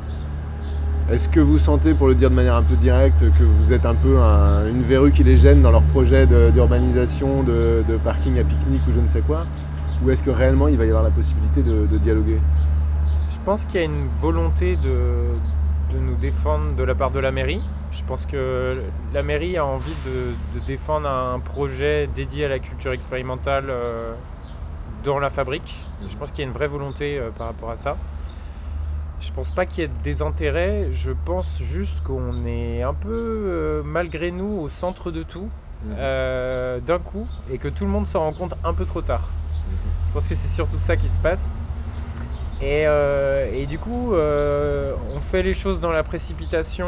Est-ce 1.12 1.28
que 1.28 1.42
vous 1.42 1.60
sentez, 1.60 1.94
pour 1.94 2.08
le 2.08 2.16
dire 2.16 2.30
de 2.30 2.36
manière 2.36 2.56
un 2.56 2.64
peu 2.64 2.78
directe, 2.78 3.20
que 3.20 3.44
vous 3.44 3.74
êtes 3.74 3.86
un 3.86 3.94
peu 3.94 4.18
une 4.70 4.84
verrue 4.84 5.12
qui 5.12 5.26
les 5.26 5.36
gêne 5.36 5.62
dans 5.62 5.72
leur 5.72 5.82
projet 5.82 6.26
d'urbanisation, 6.26 7.44
de, 7.44 7.84
parking 8.06 8.40
à 8.40 8.44
pique-nique 8.46 8.82
ou 8.88 8.94
je 8.94 9.02
ne 9.02 9.08
sais 9.08 9.20
quoi? 9.20 9.46
Ou 10.02 10.12
est-ce 10.12 10.24
que 10.24 10.30
réellement 10.30 10.70
il 10.70 10.78
va 10.78 10.86
y 10.86 10.88
avoir 10.88 11.04
la 11.04 11.10
possibilité 11.10 11.62
de, 11.62 11.98
dialoguer? 11.98 12.40
Je 13.28 13.38
pense 13.44 13.66
qu'il 13.66 13.82
y 13.82 13.84
a 13.84 13.86
une 13.86 14.08
volonté 14.22 14.78
de, 14.78 16.00
nous 16.00 16.16
défendre 16.16 16.74
de 16.76 16.84
la 16.84 16.96
part 16.96 17.12
de 17.12 17.20
la 17.20 17.34
mairie. 17.34 17.62
Je 17.94 18.04
pense 18.04 18.26
que 18.26 18.82
la 19.14 19.24
mairie 19.24 19.58
a 19.58 19.66
envie 19.66 19.94
de, 20.06 20.60
défendre 20.66 21.08
un 21.08 21.40
projet 21.40 22.08
dédié 22.08 22.46
à 22.46 22.48
la 22.48 22.60
culture 22.60 22.92
expérimentale 22.92 23.66
euh, 23.70 24.14
dans 25.04 25.20
la 25.20 25.30
fabrique. 25.30 25.76
Je 26.10 26.18
pense 26.18 26.32
qu'il 26.32 26.40
y 26.40 26.42
a 26.44 26.48
une 26.48 26.54
vraie 26.54 26.68
volonté 26.68 27.20
euh, 27.20 27.30
par 27.30 27.48
rapport 27.48 27.70
à 27.70 27.78
ça. 27.78 27.98
Je 29.20 29.32
pense 29.32 29.52
pas 29.52 29.66
qu'il 29.66 29.84
y 29.84 29.86
ait 29.86 29.92
des 30.04 30.22
intérêts, 30.22 30.90
je 30.92 31.12
pense 31.12 31.62
juste 31.62 32.04
qu'on 32.04 32.46
est 32.46 32.82
un 32.82 32.94
peu, 32.94 33.10
euh, 33.12 33.82
malgré 33.86 34.32
nous, 34.32 34.60
au 34.60 34.70
centre 34.70 35.12
de 35.12 35.24
tout, 35.24 35.50
mhm. 35.86 35.96
d'un 36.86 37.00
coup, 37.00 37.28
et 37.52 37.58
que 37.58 37.70
tout 37.70 37.86
le 37.86 37.92
monde 37.92 38.08
s'en 38.08 38.20
rend 38.22 38.34
compte 38.34 38.56
un 38.66 38.74
peu 38.74 38.86
trop 38.86 39.02
tard. 39.02 39.30
Mhm. 39.68 39.76
Je 40.08 40.14
pense 40.14 40.28
que 40.28 40.36
c'est 40.36 40.54
surtout 40.54 40.78
ça 40.78 40.98
qui 40.98 41.08
se 41.08 41.20
passe. 41.20 41.62
Et, 42.64 42.88
euh, 42.88 43.52
et 43.52 43.66
du 43.66 43.78
coup, 43.78 44.14
euh, 44.14 44.96
on 45.14 45.20
fait 45.20 45.44
les 45.44 45.54
choses 45.54 45.82
dans 45.82 45.92
la 45.92 46.02
précipitation, 46.02 46.88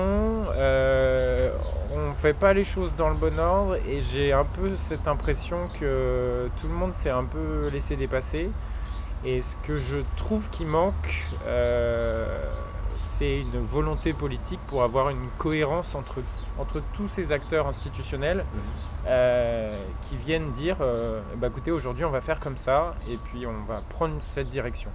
euh, 0.56 1.52
on 1.94 2.12
ne 2.12 2.14
fait 2.14 2.34
pas 2.34 2.54
les 2.54 2.64
choses 2.64 2.96
dans 2.96 3.10
le 3.10 3.16
bon 3.16 3.38
ordre, 3.38 3.76
et 3.86 4.00
j'ai 4.02 4.32
un 4.32 4.46
peu 4.46 4.78
cette 4.78 5.06
impression 5.06 5.68
que 5.78 6.50
tout 6.62 6.70
le 6.70 6.74
monde 6.74 6.94
s'est 6.94 7.10
un 7.10 7.26
peu 7.26 7.68
laissé 7.68 7.98
dépasser. 7.98 8.50
Et 9.26 9.42
ce 9.42 9.56
que 9.68 9.82
je 9.82 9.98
trouve 10.16 10.50
qui 10.50 10.64
manque, 10.64 11.34
c'est 13.00 13.42
une 13.42 13.66
volonté 13.66 14.14
politique 14.14 14.62
pour 14.68 14.82
avoir 14.84 15.10
une 15.10 15.28
cohérence 15.38 15.94
entre, 15.94 16.22
entre 16.58 16.82
tous 16.94 17.10
ces 17.10 17.34
acteurs 17.34 17.68
institutionnels 17.68 18.46
mmh. 18.46 19.10
qui 20.04 20.16
viennent 20.16 20.52
dire 20.52 20.78
bah, 21.38 21.48
écoutez, 21.48 21.72
aujourd'hui 21.72 22.06
on 22.06 22.12
va 22.12 22.22
faire 22.22 22.40
comme 22.40 22.58
ça, 22.58 22.94
et 23.10 23.18
puis 23.18 23.46
on 23.46 23.66
va 23.68 23.82
prendre 23.90 24.22
cette 24.22 24.50
direction. 24.50 24.92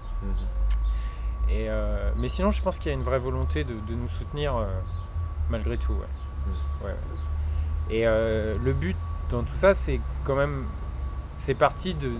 Euh, 1.52 2.10
mais 2.16 2.28
sinon, 2.28 2.50
je 2.50 2.62
pense 2.62 2.78
qu'il 2.78 2.90
y 2.90 2.94
a 2.94 2.98
une 2.98 3.04
vraie 3.04 3.18
volonté 3.18 3.64
de, 3.64 3.74
nous 3.90 4.08
soutenir 4.08 4.56
euh, 4.56 4.66
malgré 5.48 5.76
tout. 5.76 5.94
Mm. 5.94 6.50
Et 7.90 8.06
euh, 8.06 8.56
le 8.62 8.72
but 8.72 8.96
dans 9.30 9.42
tout 9.42 9.54
ça, 9.54 9.74
c'est 9.74 10.00
quand 10.24 10.36
même. 10.36 10.64
C'est 11.38 11.54
parti 11.54 11.94
de, 11.94 12.12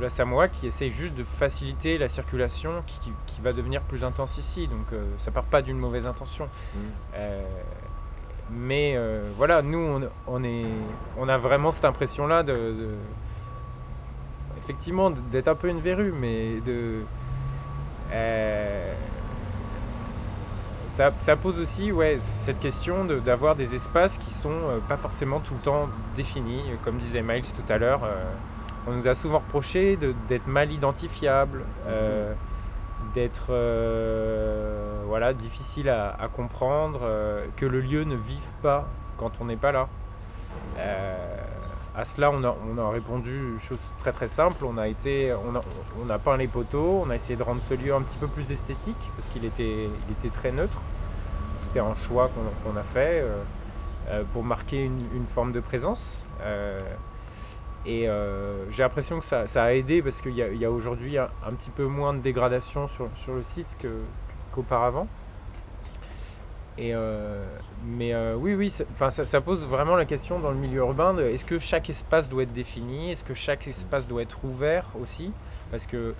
la 0.00 0.10
Samoa 0.10 0.48
qui 0.48 0.66
essaye 0.66 0.90
juste 0.90 1.14
de 1.14 1.22
faciliter 1.22 1.98
la 1.98 2.08
circulation 2.08 2.82
qui, 2.86 3.40
va 3.40 3.52
devenir 3.52 3.82
plus 3.82 4.02
intense 4.02 4.38
ici. 4.38 4.66
Donc 4.66 4.86
ça 5.18 5.30
part 5.30 5.44
pas 5.44 5.60
d'une 5.60 5.78
mauvaise 5.78 6.06
intention. 6.06 6.48
Mm. 6.74 7.18
mais 8.50 8.98
voilà, 9.36 9.62
nous, 9.62 10.00
on, 10.26 10.44
est, 10.44 10.66
on 11.16 11.28
a 11.28 11.36
vraiment 11.36 11.70
cette 11.70 11.84
impression-là 11.84 12.42
de, 12.42 12.96
effectivement 14.58 15.10
d'être 15.10 15.48
un 15.48 15.54
peu 15.54 15.68
une 15.68 15.80
verrue, 15.80 16.12
mais 16.12 16.60
de 16.60 17.02
euh, 18.12 18.43
ça, 20.94 21.36
pose 21.36 21.58
aussi 21.58 21.90
ouais, 21.90 22.18
cette 22.20 22.60
question 22.60 23.04
d'avoir 23.04 23.56
des 23.56 23.74
espaces 23.74 24.16
qui 24.16 24.32
sont 24.32 24.50
euh, 24.50 24.78
pas 24.88 24.96
forcément 24.96 25.40
tout 25.40 25.54
le 25.54 25.60
temps 25.60 25.88
définis. 26.14 26.62
Comme 26.84 26.98
disait 26.98 27.22
Miles 27.22 27.44
tout 27.52 27.72
à 27.72 27.78
l'heure, 27.78 28.04
euh, 28.04 28.22
on 28.86 28.92
nous 28.92 29.08
a 29.08 29.14
souvent 29.14 29.38
reproché 29.38 29.98
d'être 30.28 30.46
mal 30.46 30.70
identifiable, 30.70 31.62
d'être 33.14 33.46
voilà, 35.06 35.32
difficile 35.32 35.88
à, 35.88 36.28
comprendre, 36.32 37.00
que 37.56 37.64
le 37.64 37.80
lieu 37.80 38.04
ne 38.04 38.14
vive 38.14 38.50
pas 38.62 38.86
quand 39.16 39.32
on 39.40 39.46
n'est 39.46 39.56
pas 39.56 39.72
là 39.72 39.88
à 41.96 42.04
cela, 42.04 42.30
on 42.30 42.42
a, 42.42 42.56
on 42.68 42.76
a 42.78 42.90
répondu 42.90 43.56
chose 43.60 43.78
très 43.98 44.12
très 44.12 44.26
simple. 44.26 44.64
On 44.64 44.78
a, 44.78 44.88
été, 44.88 45.32
on, 45.32 46.18
peint 46.18 46.36
les 46.36 46.48
poteaux, 46.48 47.02
on 47.04 47.10
a 47.10 47.14
essayé 47.14 47.36
de 47.36 47.42
rendre 47.42 47.62
ce 47.62 47.74
lieu 47.74 47.94
un 47.94 48.02
petit 48.02 48.18
peu 48.18 48.26
plus 48.26 48.50
esthétique 48.50 49.10
parce 49.16 49.28
qu'il 49.28 49.44
était, 49.44 49.88
très 50.32 50.50
neutre. 50.50 50.80
C'était 51.60 51.80
un 51.80 51.94
choix 51.94 52.30
qu'on 52.64 52.76
a 52.76 52.82
fait 52.82 53.20
euh, 53.22 53.36
euh, 54.08 54.22
pour 54.32 54.42
marquer 54.42 54.84
une, 54.84 55.26
forme 55.26 55.52
de 55.52 55.60
présence. 55.60 56.24
Euh, 56.42 56.80
et 57.86 58.08
j'ai 58.70 58.82
l'impression 58.82 59.20
que 59.20 59.26
ça, 59.26 59.44
a 59.62 59.72
aidé 59.72 60.02
parce 60.02 60.20
qu'il 60.20 60.34
y 60.34 60.64
a, 60.64 60.70
aujourd'hui 60.70 61.16
un, 61.18 61.28
petit 61.56 61.70
peu 61.70 61.84
moins 61.84 62.12
de 62.12 62.18
dégradation 62.18 62.88
sur 62.88 63.08
le 63.28 63.42
site 63.42 63.76
qu'auparavant. 64.52 65.06
Euh, 66.78 67.44
mais 67.84 68.14
euh, 68.14 68.34
oui, 68.36 68.54
oui, 68.54 68.70
ça, 68.70 69.10
ça, 69.10 69.40
pose 69.40 69.64
vraiment 69.64 69.94
la 69.94 70.04
question 70.04 70.40
dans 70.40 70.50
le 70.50 70.56
milieu 70.56 70.78
urbain 70.78 71.16
est-ce 71.18 71.44
que 71.44 71.58
chaque 71.58 71.88
espace 71.88 72.28
doit 72.28 72.42
être 72.42 72.52
défini? 72.52 73.12
Est-ce 73.12 73.22
que 73.24 73.34
chaque 73.34 73.68
espace 73.68 74.08
doit 74.08 74.22
être 74.22 74.38
ouvert 74.44 74.86
aussi? 75.00 75.32
Parce 75.70 75.86
que 75.86 75.96
euh, 75.96 76.12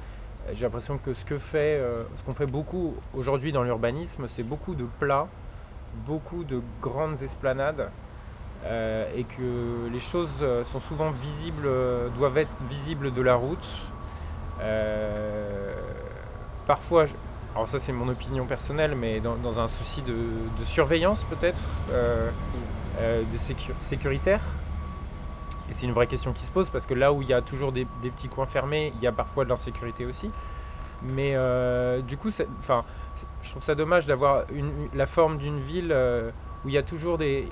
j'ai 0.54 0.64
l'impression 0.64 0.98
que 0.98 1.12
ce 1.14 1.24
que 1.24 1.38
fait, 1.38 1.82
ce 2.16 2.22
qu'on 2.22 2.34
fait 2.34 2.46
beaucoup 2.46 2.94
aujourd'hui 3.14 3.50
dans 3.50 3.62
l'urbanisme, 3.62 4.26
c'est 4.28 4.42
beaucoup 4.42 4.74
de 4.74 4.86
plats, 5.00 5.26
beaucoup 6.06 6.44
de 6.44 6.60
grandes 6.82 7.22
esplanades, 7.22 7.88
et 8.66 9.24
que 9.24 9.88
les 9.92 10.00
choses 10.00 10.44
sont 10.64 10.80
souvent 10.80 11.10
visibles, 11.10 11.68
doivent 12.16 12.38
être 12.38 12.62
visibles 12.68 13.12
de 13.12 13.22
la 13.22 13.34
route. 13.36 13.66
parfois, 16.66 17.06
alors 17.54 17.68
ça 17.68 17.78
c'est 17.78 17.92
mon 17.92 18.08
opinion 18.08 18.46
personnelle, 18.46 18.96
mais 18.96 19.20
dans, 19.20 19.60
un 19.60 19.68
souci 19.68 20.02
de, 20.02 20.14
surveillance 20.64 21.22
peut-être, 21.24 21.62
euh, 21.92 22.30
euh, 22.98 23.22
de 23.22 23.38
sécuritaire. 23.78 24.42
Et 25.70 25.72
c'est 25.72 25.86
une 25.86 25.92
vraie 25.92 26.08
question 26.08 26.32
qui 26.32 26.44
se 26.44 26.50
pose 26.50 26.68
parce 26.68 26.84
que 26.84 26.94
là 26.94 27.12
où 27.12 27.22
il 27.22 27.28
y 27.28 27.32
a 27.32 27.42
toujours 27.42 27.70
des, 27.70 27.86
petits 28.02 28.28
coins 28.28 28.46
fermés, 28.46 28.92
il 28.96 29.02
y 29.02 29.06
a 29.06 29.12
parfois 29.12 29.44
de 29.44 29.50
l'insécurité 29.50 30.04
aussi. 30.04 30.30
Mais 31.02 31.36
euh, 31.36 32.02
du 32.02 32.16
coup, 32.16 32.30
enfin, 32.58 32.84
je 33.42 33.50
trouve 33.50 33.62
ça 33.62 33.74
dommage 33.74 34.06
d'avoir 34.06 34.44
la 34.92 35.06
forme 35.06 35.38
d'une 35.38 35.60
ville 35.60 35.94
où 36.64 36.68
il 36.68 36.74
y 36.74 36.78
a 36.78 36.82
toujours 36.82 37.18
des, 37.18 37.48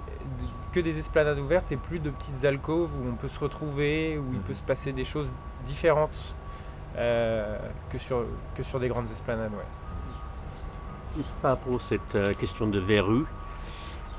que 0.72 0.80
des 0.80 0.98
esplanades 0.98 1.38
ouvertes 1.38 1.70
et 1.70 1.76
plus 1.76 2.00
de 2.00 2.11
petites 2.11 2.44
alcôves 2.44 2.90
où 2.92 3.09
on 3.09 3.14
peut 3.14 3.28
se 3.28 3.38
retrouver, 3.38 4.18
où 4.18 4.32
il 4.32 4.40
peut 4.40 4.55
se 4.55 4.62
passer 4.62 4.92
des 4.92 5.05
choses 5.05 5.28
différentes 5.64 6.34
que, 6.96 7.98
sur, 7.98 8.24
que 8.57 8.64
sur 8.64 8.80
des 8.80 8.88
grandes 8.88 9.11
esplanades. 9.11 9.53
Ouais 9.53 9.82
juste 11.16 11.34
pas 11.42 11.56
pour 11.56 11.80
cette 11.80 12.14
euh, 12.14 12.34
question 12.34 12.66
de 12.66 12.78
verrue. 12.78 13.24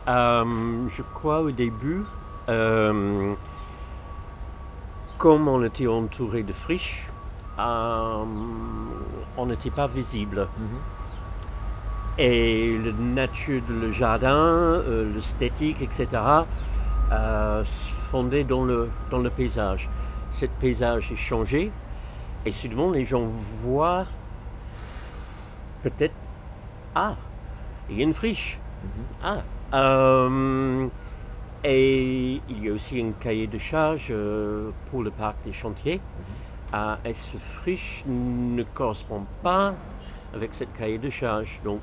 Euh, 0.08 0.88
je 0.90 1.02
crois 1.14 1.42
au 1.42 1.52
début, 1.52 2.04
euh, 2.50 3.34
comme 5.18 5.48
on 5.48 5.64
était 5.64 5.88
entouré 5.88 6.44
de 6.44 6.54
friches, 6.54 7.08
on 7.58 9.46
n'était 9.46 9.70
pas 9.70 9.88
visible. 9.88 10.48
Mm-hmm. 10.48 12.20
Et 12.20 12.78
la 12.78 12.92
nature 12.92 13.62
du 13.62 13.94
jardin, 13.94 14.82
l'esthétique, 15.16 15.82
etc., 15.82 16.08
se 17.64 17.94
fondait 18.10 18.44
dans 18.44 18.66
le, 18.66 18.90
dans 19.10 19.20
le 19.20 19.30
paysage. 19.30 19.90
Ce 20.34 20.46
paysage 20.46 21.12
est 21.12 21.16
changé 21.16 21.72
et 22.46 22.52
soudainement 22.52 22.92
les 22.92 23.06
gens 23.06 23.26
voient 23.26 24.06
peut-être 25.84 26.14
ah, 26.96 27.16
il 27.90 27.98
y 27.98 28.02
a 28.02 28.04
une 28.04 28.14
friche. 28.14 28.60
Mhm. 28.84 29.06
Ah. 29.24 29.38
Euh, 29.74 30.88
et 31.64 32.42
il 32.50 32.64
y 32.64 32.70
a 32.70 32.74
aussi 32.74 33.02
un 33.02 33.12
cahier 33.20 33.48
de 33.48 33.58
charge 33.58 34.08
euh, 34.12 34.70
pour 34.92 35.02
le 35.02 35.10
parc 35.10 35.38
des 35.46 35.54
chantiers. 35.54 36.02
Ah, 36.72 37.00
et 37.06 37.14
ce 37.14 37.38
friche 37.38 38.04
ne 38.08 38.64
correspond 38.64 39.26
pas 39.42 39.74
avec 40.34 40.52
cette 40.54 40.74
cahier 40.74 40.98
de 40.98 41.10
charge. 41.10 41.60
Donc, 41.64 41.82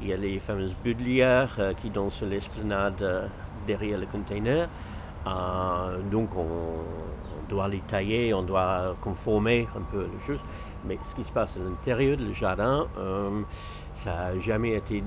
il 0.00 0.08
y 0.08 0.12
a 0.12 0.16
les 0.16 0.38
fameuses 0.38 0.74
budelières 0.84 1.56
euh, 1.58 1.72
qui 1.74 1.90
dansent 1.90 2.22
l'esplanade 2.22 3.30
derrière 3.66 3.98
le 3.98 4.06
container. 4.06 4.68
donc, 6.10 6.30
on, 6.36 7.48
doit 7.48 7.68
les 7.68 7.80
tailler, 7.80 8.34
on 8.34 8.42
doit 8.42 8.94
conformer 9.00 9.66
un 9.74 9.80
peu 9.80 10.02
les 10.02 10.26
choses. 10.26 10.44
Mais 10.84 10.98
ce 11.02 11.14
qui 11.14 11.24
se 11.24 11.32
passe 11.32 11.56
à 11.56 11.60
l'intérieur 11.60 12.18
du 12.18 12.34
jardin, 12.34 12.86
ça 13.98 14.10
n'a 14.10 14.38
jamais 14.38 14.74
été 14.74 15.02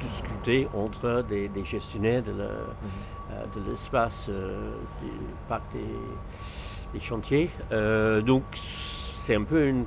discuté 0.00 0.68
entre 0.74 1.24
des, 1.28 1.50
gestionnaires 1.64 2.22
de, 2.22 2.32
mhm. 2.32 2.38
euh, 3.32 3.44
l'espace 3.68 4.26
euh, 4.28 4.72
du 5.02 5.10
parc 5.48 5.62
des, 5.72 7.00
chantiers. 7.00 7.50
Euh, 7.70 8.20
donc 8.20 8.42
c'est 8.52 9.36
un 9.36 9.44
peu 9.44 9.68
une, 9.68 9.84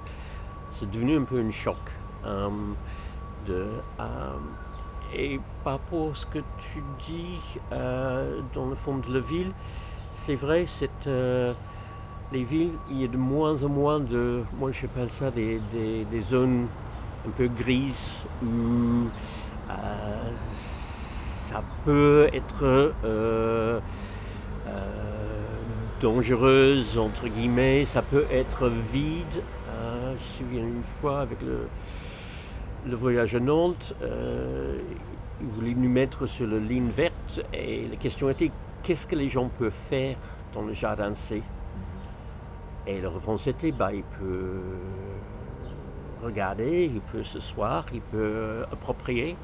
c'est 0.79 0.89
devenu 0.89 1.17
un 1.17 1.23
peu 1.23 1.39
un 1.39 1.51
choc. 1.51 1.77
de, 2.25 3.67
et 5.15 5.39
par 5.63 5.73
rapport 5.73 6.11
à 6.11 6.15
ce 6.15 6.25
que 6.25 6.39
tu 6.39 6.81
dis 7.05 7.39
dans 8.55 8.65
le 8.67 8.75
fond 8.75 8.97
de 8.97 9.13
la 9.13 9.19
ville, 9.19 9.51
c'est 10.13 10.35
vrai, 10.35 10.65
les 12.31 12.43
villes, 12.43 12.71
il 12.89 13.01
y 13.01 13.03
a 13.03 13.07
de 13.07 13.17
moins 13.17 13.61
en 13.63 13.69
moins 13.69 13.99
de, 13.99 14.43
moi 14.57 14.71
je 14.71 14.81
j'appelle 14.81 15.11
ça 15.11 15.29
des, 15.29 15.59
des 15.73 16.21
zones 16.21 16.67
un 17.27 17.31
peu 17.31 17.47
grise 17.47 18.11
où 18.43 19.07
euh, 19.69 20.31
ça 21.47 21.63
peut 21.85 22.29
être 22.33 22.63
euh, 22.63 23.79
euh, 24.67 25.41
dangereuse 26.01 26.97
entre 26.97 27.27
guillemets, 27.27 27.85
ça 27.85 28.01
peut 28.01 28.25
être 28.31 28.67
vide. 28.67 29.41
je 29.71 30.11
me 30.11 30.17
souviens 30.37 30.63
une 30.63 30.83
fois 30.99 31.21
avec 31.21 31.41
le, 31.41 31.67
le 32.89 32.95
voyage 32.95 33.35
à 33.35 33.39
Nantes, 33.39 33.93
ils 34.01 35.47
voulaient 35.47 35.73
nous 35.73 35.89
mettre 35.89 36.25
sur 36.25 36.47
la 36.47 36.57
ligne 36.57 36.89
verte 36.89 37.41
et 37.53 37.87
la 37.89 37.95
question 37.95 38.29
était 38.29 38.51
qu'est-ce 38.83 39.07
que 39.07 39.15
les 39.15 39.29
gens 39.29 39.49
peuvent 39.59 39.71
faire 39.71 40.17
dans 40.53 40.61
le 40.61 40.73
jardin 40.73 41.13
C? 41.15 41.41
Et 42.85 42.99
la 42.99 43.09
réponse 43.09 43.47
était 43.47 43.71
bah, 43.71 43.93
ils 43.93 44.03
peuvent 44.03 44.59
regarder, 46.23 46.89
il 46.93 47.01
peut 47.01 47.23
se 47.23 47.39
soir, 47.39 47.85
il 47.93 48.01
peut 48.01 48.65
approprier. 48.71 49.35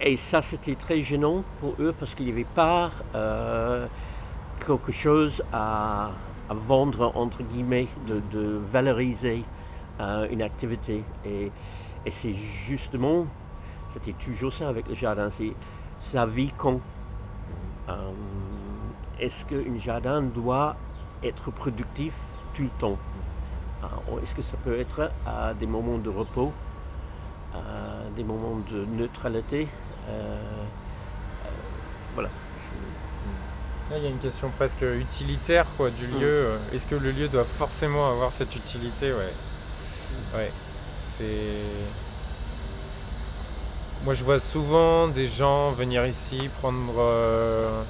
Et 0.00 0.16
ça, 0.16 0.42
c'était 0.42 0.76
très 0.76 1.02
gênant 1.02 1.42
pour 1.60 1.74
eux 1.80 1.94
parce 1.98 2.14
qu'il 2.14 2.26
n'y 2.26 2.32
avait 2.32 2.44
pas 2.44 2.90
euh, 3.14 3.86
quelque 4.64 4.92
chose 4.92 5.42
à, 5.52 6.10
vendre, 6.50 7.12
entre 7.14 7.42
guillemets, 7.42 7.88
de, 8.06 8.60
valoriser 8.72 9.42
une 10.30 10.42
activité. 10.42 11.02
Et, 11.26 11.50
et 12.06 12.10
c'est 12.10 12.32
justement, 12.32 13.26
c'était 13.92 14.12
toujours 14.12 14.52
ça 14.52 14.68
avec 14.68 14.88
le 14.88 14.94
jardin, 14.94 15.28
c'est 15.30 15.52
sa 16.00 16.26
vie 16.26 16.52
quand. 16.56 16.80
Est-ce 19.20 19.44
qu'un 19.46 19.76
jardin 19.76 20.22
doit 20.22 20.76
être 21.22 21.50
productif 21.50 22.14
tout 22.54 22.62
le 22.62 22.68
temps? 22.78 22.98
Est-ce 24.22 24.34
que 24.34 24.42
ça 24.42 24.56
peut 24.64 24.78
être 24.78 25.10
à 25.26 25.54
des 25.54 25.66
moments 25.66 25.98
de 25.98 26.08
repos, 26.08 26.52
à 27.54 28.08
des 28.16 28.24
moments 28.24 28.58
de 28.70 28.84
neutralité 28.84 29.68
Voilà. 32.14 32.30
il 33.96 34.02
y 34.02 34.06
a 34.06 34.10
une 34.10 34.18
question 34.18 34.50
presque 34.50 34.82
utilitaire 34.82 35.66
quoi, 35.76 35.90
du 35.90 36.06
lieu. 36.06 36.18
Mm. 36.18 36.22
Euh, 36.22 36.58
est-ce 36.74 36.86
que 36.86 36.96
le 36.96 37.12
lieu 37.12 37.28
doit 37.28 37.44
forcément 37.44 38.10
avoir 38.10 38.32
cette 38.32 38.54
utilité? 38.56 39.12
Ouais. 39.12 39.32
Ouais. 40.34 40.50
C'est. 41.16 41.56
Moi, 44.04 44.14
je 44.14 44.24
vois 44.24 44.40
souvent 44.40 45.08
des 45.08 45.26
gens 45.26 45.72
venir 45.72 46.06
ici 46.06 46.48
prendre. 46.60 46.94
Euh, 46.98 47.82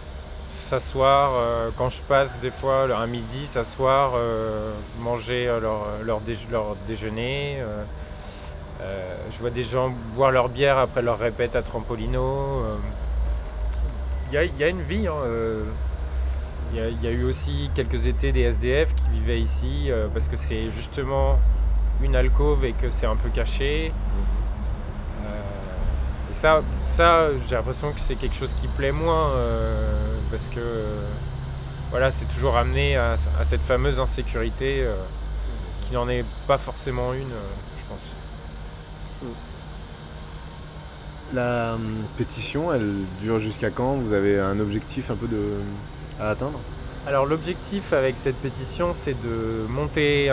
s'asseoir 0.68 1.32
euh, 1.34 1.70
quand 1.76 1.90
je 1.90 2.00
passe 2.02 2.30
des 2.42 2.50
fois 2.50 2.86
un 2.94 3.06
midi, 3.06 3.46
s'asseoir, 3.46 4.12
manger 5.00 5.46
leur, 5.60 5.86
leur, 6.04 6.20
déjeuner. 6.86 7.58
je 8.80 9.38
vois 9.40 9.50
des 9.50 9.64
gens 9.64 9.92
boire 10.14 10.30
leur 10.30 10.48
bière 10.48 10.78
après 10.78 11.02
leur 11.02 11.18
répète 11.18 11.56
à 11.56 11.62
Trampolino. 11.62 12.64
Il 14.30 14.34
y, 14.34 14.64
a 14.64 14.68
une 14.68 14.82
vie. 14.82 15.06
Hein, 15.06 15.14
il 16.74 17.02
y, 17.02 17.06
a 17.06 17.10
eu 17.10 17.24
aussi 17.24 17.70
quelques 17.74 18.06
étés 18.06 18.30
des 18.30 18.42
SDF 18.42 18.94
qui 18.94 19.08
vivaient 19.08 19.40
ici 19.40 19.90
euh, 19.90 20.06
parce 20.12 20.28
que 20.28 20.36
c'est 20.36 20.68
justement 20.68 21.38
une 22.02 22.14
alcôve 22.14 22.64
et 22.66 22.72
que 22.72 22.90
c'est 22.90 23.06
un 23.06 23.16
peu 23.16 23.30
caché. 23.30 23.90
Euh, 23.90 24.37
ça, 26.40 26.62
ça 26.96 27.28
j'ai 27.48 27.54
l'impression 27.56 27.92
que 27.92 28.00
c'est 28.06 28.14
quelque 28.14 28.36
chose 28.36 28.54
qui 28.60 28.68
plaît 28.68 28.92
moins 28.92 29.30
euh, 29.30 30.16
parce 30.30 30.44
que 30.54 30.60
voilà, 31.90 32.12
c'est 32.12 32.26
toujours 32.34 32.56
amené 32.56 32.96
à, 32.96 33.16
cette 33.44 33.62
fameuse 33.62 33.98
insécurité 33.98 34.84
qui 35.86 35.94
n'en 35.94 36.06
est 36.08 36.24
pas 36.46 36.58
forcément 36.58 37.14
une, 37.14 37.20
je 37.22 37.88
pense. 37.88 37.98
La 41.32 41.76
pétition, 42.18 42.74
elle 42.74 42.92
dure 43.22 43.40
jusqu'à 43.40 43.70
quand? 43.70 43.94
Vous 43.94 44.12
avez 44.12 44.38
un 44.38 44.60
objectif 44.60 45.10
un 45.10 45.16
peu 45.16 45.26
de, 45.28 45.40
à 46.20 46.28
atteindre? 46.28 46.60
Alors 47.06 47.24
l'objectif 47.24 47.94
avec 47.94 48.16
cette 48.18 48.36
pétition, 48.36 48.90
c'est 48.92 49.16
de 49.22 49.66
monter, 49.70 50.28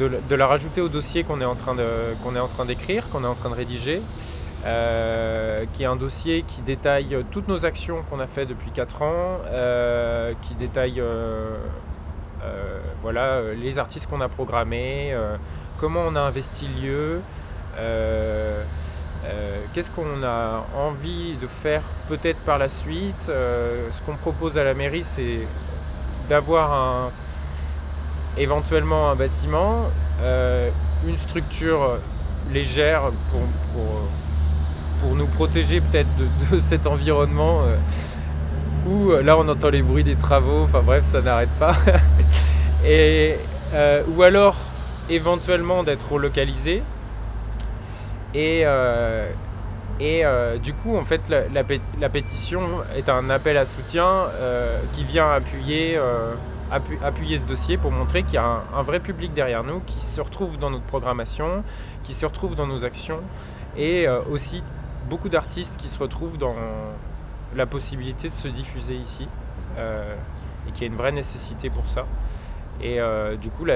de, 0.00 0.34
la 0.34 0.46
rajouter 0.48 0.80
au 0.80 0.88
dossier 0.88 1.22
qu'on 1.22 1.40
est 1.40 1.44
en 1.44 1.54
train 1.54 1.76
d'écrire, 2.66 3.08
qu'on 3.10 3.22
est 3.22 3.28
en 3.28 3.36
train 3.36 3.50
de 3.50 3.54
rédiger, 3.54 4.02
euh, 4.68 5.64
qui 5.72 5.82
est 5.82 5.86
un 5.86 5.96
dossier 5.96 6.44
qui 6.46 6.60
détaille 6.60 7.16
toutes 7.30 7.48
nos 7.48 7.64
actions 7.64 8.02
qu'on 8.08 8.20
a 8.20 8.26
faites 8.26 8.48
depuis 8.48 8.70
4 8.70 9.02
ans, 9.02 9.38
euh, 9.46 10.32
qui 10.42 10.54
détaille 10.54 11.00
euh, 11.00 11.56
voilà, 13.02 13.40
les 13.54 13.78
artistes 13.78 14.08
qu'on 14.08 14.20
a 14.20 14.28
programmés, 14.28 15.16
comment 15.78 16.00
on 16.06 16.16
a 16.16 16.20
investi 16.20 16.66
le 16.68 16.86
lieu, 16.86 17.20
qu'est-ce 19.74 19.90
qu'on 19.90 20.22
a 20.22 20.66
envie 20.76 21.34
de 21.40 21.46
faire 21.46 21.82
peut-être 22.08 22.40
par 22.40 22.58
la 22.58 22.68
suite. 22.68 23.26
ce 23.26 24.02
qu'on 24.04 24.16
propose 24.16 24.58
à 24.58 24.64
la 24.64 24.74
mairie, 24.74 25.04
c'est 25.04 25.40
d'avoir 26.28 27.10
éventuellement 28.38 29.10
un 29.10 29.14
bâtiment, 29.14 29.90
euh, 30.22 30.70
une 31.06 31.16
structure 31.16 31.98
légère 32.52 33.10
pour, 33.30 33.80
nous 35.14 35.26
protéger 35.26 35.80
peut-être 35.80 36.08
de, 36.50 36.60
cet 36.60 36.86
environnement 36.86 37.62
euh, 37.62 37.76
où 38.88 39.10
euh, 39.10 39.22
là 39.22 39.36
on 39.38 39.48
entend 39.48 39.70
les 39.70 39.82
bruits 39.82 40.04
des 40.04 40.16
travaux, 40.16 40.62
enfin 40.64 40.82
bref 40.84 41.04
ça 41.04 41.20
n'arrête 41.20 41.50
pas. 41.58 41.76
Et, 42.86 43.36
ou 44.16 44.22
alors 44.22 44.56
éventuellement 45.10 45.82
d'être 45.82 46.10
relocalisé. 46.10 46.82
Et, 48.34 48.64
et 50.00 50.22
du 50.62 50.74
coup, 50.74 50.96
en 50.96 51.04
fait, 51.04 51.22
la, 51.28 52.08
pétition 52.08 52.62
est 52.96 53.08
un 53.08 53.30
appel 53.30 53.56
à 53.56 53.66
soutien 53.66 54.06
euh, 54.06 54.80
qui 54.92 55.04
vient 55.04 55.28
appuyer, 55.30 55.96
euh, 55.96 56.34
appuyer 57.02 57.38
ce 57.38 57.42
dossier 57.42 57.76
pour 57.76 57.90
montrer 57.90 58.22
qu'il 58.22 58.34
y 58.34 58.38
a 58.38 58.62
un, 58.74 58.82
vrai 58.82 59.00
public 59.00 59.34
derrière 59.34 59.64
nous 59.64 59.80
qui 59.80 60.04
se 60.04 60.20
retrouve 60.20 60.56
dans 60.58 60.70
notre 60.70 60.84
programmation, 60.84 61.64
qui 62.04 62.14
se 62.14 62.24
retrouve 62.24 62.54
dans 62.54 62.66
nos 62.66 62.84
actions, 62.84 63.20
et 63.76 64.06
euh, 64.06 64.20
aussi 64.30 64.62
beaucoup 65.08 65.28
d'artistes 65.28 65.76
qui 65.76 65.88
se 65.88 65.98
retrouvent 65.98 66.38
dans 66.38 66.54
la 67.56 67.66
possibilité 67.66 68.28
de 68.28 68.34
se 68.34 68.48
diffuser 68.48 68.94
ici, 68.96 69.26
et 69.76 70.72
qui 70.72 70.84
a 70.84 70.86
une 70.86 70.96
vraie 70.96 71.12
nécessité 71.12 71.70
pour 71.70 71.86
ça. 71.88 72.04
Et 72.82 72.98
du 73.40 73.50
coup, 73.50 73.66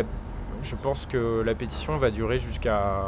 je 0.62 0.76
pense 0.76 1.06
que 1.06 1.42
la 1.44 1.54
pétition 1.54 1.98
va 1.98 2.10
durer 2.10 2.38
jusqu'à 2.38 3.02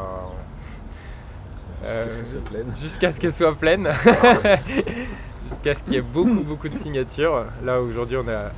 jusqu'à 2.80 3.12
ce 3.12 3.20
qu'elle 3.20 3.32
soit 3.32 3.54
pleine. 3.54 3.88
jusqu'à 5.48 5.74
ce 5.74 5.82
qu'il 5.82 5.94
y 5.94 5.96
ait 5.96 6.02
beaucoup, 6.02 6.40
beaucoup 6.46 6.68
de 6.68 6.76
signatures. 6.76 7.44
Là, 7.64 7.80
aujourd'hui, 7.80 8.16
on 8.16 8.28
a 8.28 8.50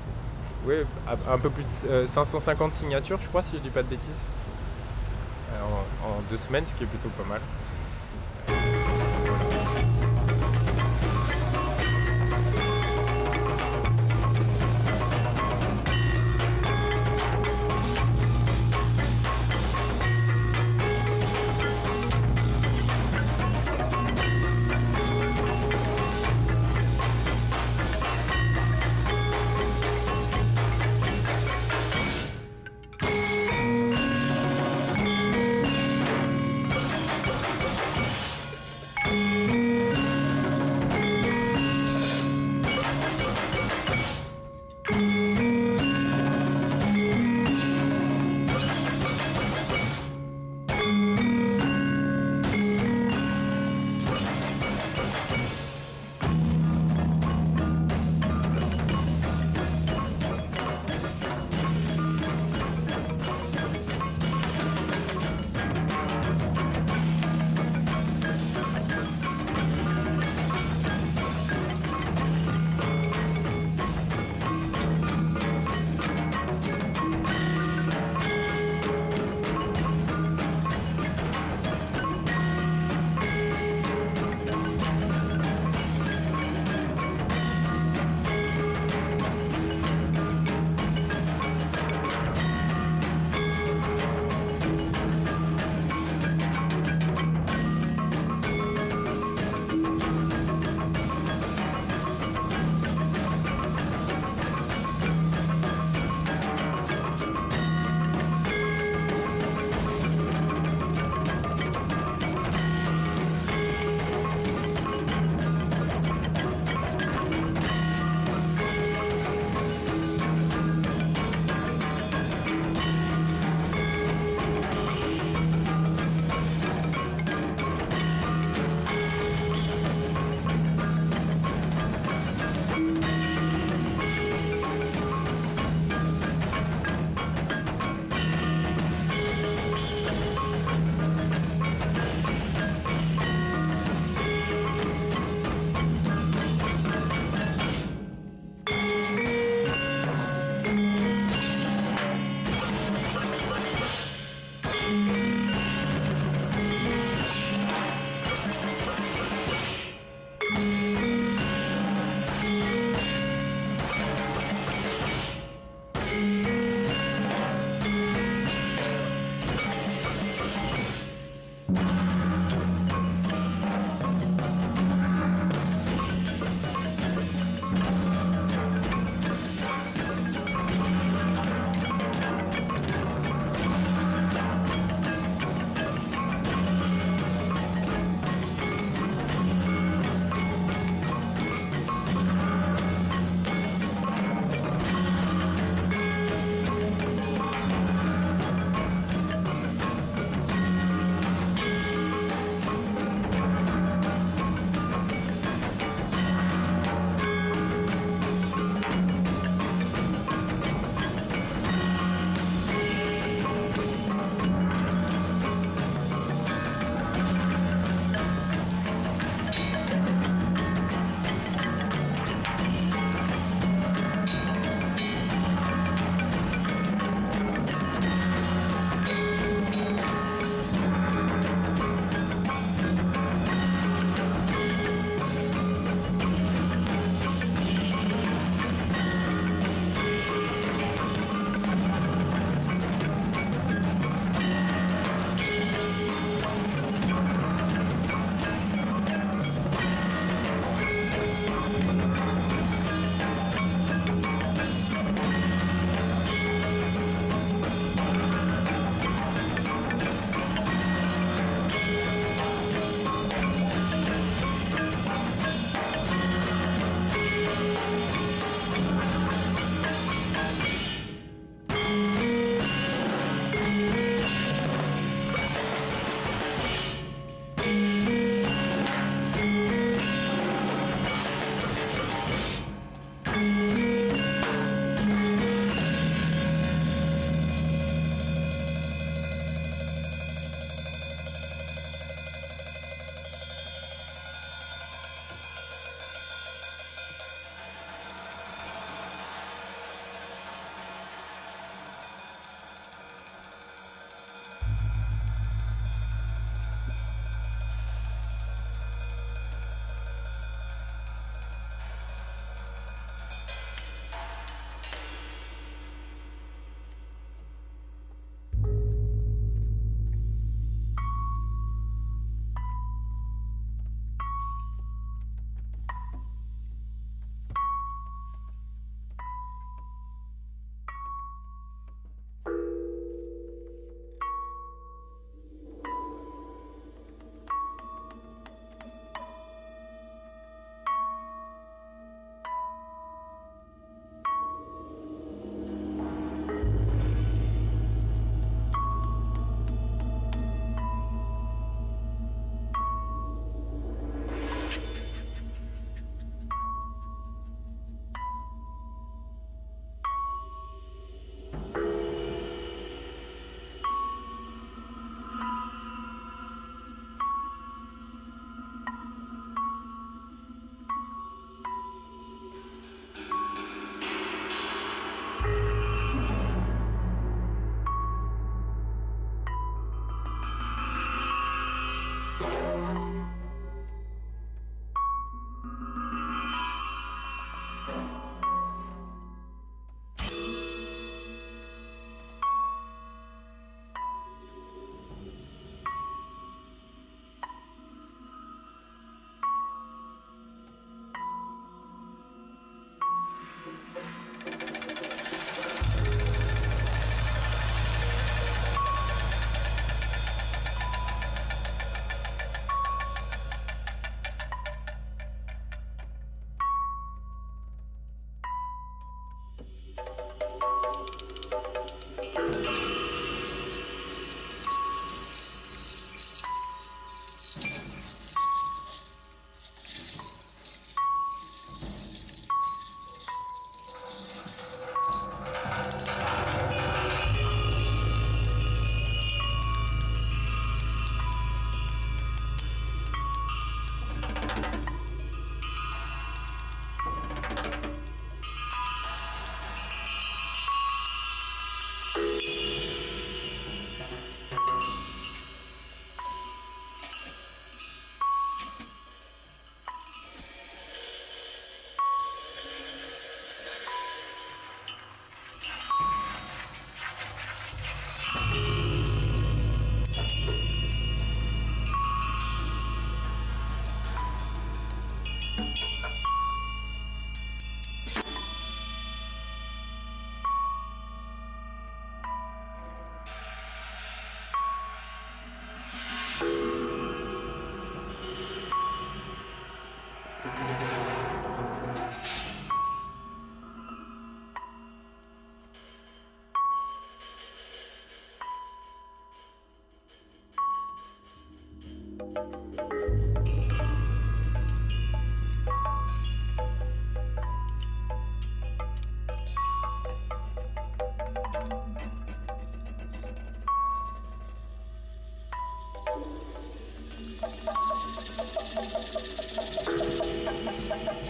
un 1.31 1.39
peu 1.39 1.51
plus 1.51 1.65
de 1.89 2.07
550 2.07 2.73
euh, 2.73 2.75
signatures, 2.75 3.19
je 3.23 3.29
crois, 3.29 3.43
si 3.43 3.57
je 3.57 3.61
dis 3.61 3.71
pas 3.71 3.83
de 3.83 3.89
bêtises. 3.89 4.25
Euh, 5.53 5.63
en 6.05 6.21
deux 6.31 6.37
semaines, 6.37 6.65
ce 6.67 6.75
qui 6.75 6.85
est 6.85 6.87
plutôt 6.87 7.09
pas 7.11 7.29
mal. 7.29 7.41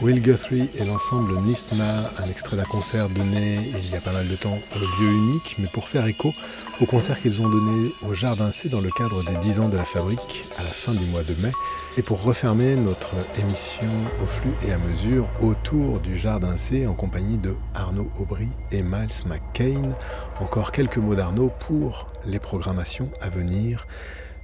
Will 0.06 0.22
Guthrie 0.22 0.70
et 0.78 0.84
l'ensemble 0.84 1.36
Nistma, 1.40 2.12
un 2.18 2.30
extrait 2.30 2.56
d'un 2.56 2.62
concert 2.62 3.08
donné 3.08 3.58
il 3.76 3.90
y 3.90 3.96
a 3.96 4.00
pas 4.00 4.12
mal 4.12 4.28
de 4.28 4.36
temps 4.36 4.56
au 4.76 5.02
lieu 5.02 5.10
unique, 5.10 5.56
mais 5.58 5.66
pour 5.66 5.88
faire 5.88 6.06
écho 6.06 6.32
au 6.80 6.86
concert 6.86 7.20
qu'ils 7.20 7.42
ont 7.42 7.48
donné 7.48 7.90
au 8.08 8.14
Jardin 8.14 8.52
C 8.52 8.68
dans 8.68 8.80
le 8.80 8.90
cadre 8.90 9.24
des 9.24 9.34
10 9.38 9.58
ans 9.58 9.68
de 9.68 9.76
la 9.76 9.84
fabrique 9.84 10.44
à 10.58 10.62
la 10.62 10.68
fin 10.68 10.92
du 10.92 11.04
mois 11.06 11.24
de 11.24 11.34
mai, 11.42 11.50
et 11.96 12.02
pour 12.02 12.22
refermer 12.22 12.76
notre 12.76 13.16
émission 13.40 13.90
au 14.22 14.26
flux 14.26 14.52
et 14.68 14.70
à 14.70 14.78
mesure 14.78 15.28
autour 15.40 15.98
du 15.98 16.16
Jardin 16.16 16.56
C 16.56 16.86
en 16.86 16.94
compagnie 16.94 17.38
de 17.38 17.56
Arnaud 17.74 18.08
Aubry 18.20 18.50
et 18.70 18.82
Miles 18.82 19.24
McCain. 19.26 19.90
Encore 20.38 20.70
quelques 20.70 20.98
mots 20.98 21.16
d'Arnaud 21.16 21.50
pour 21.66 22.12
les 22.24 22.38
programmations 22.38 23.10
à 23.20 23.28
venir. 23.28 23.88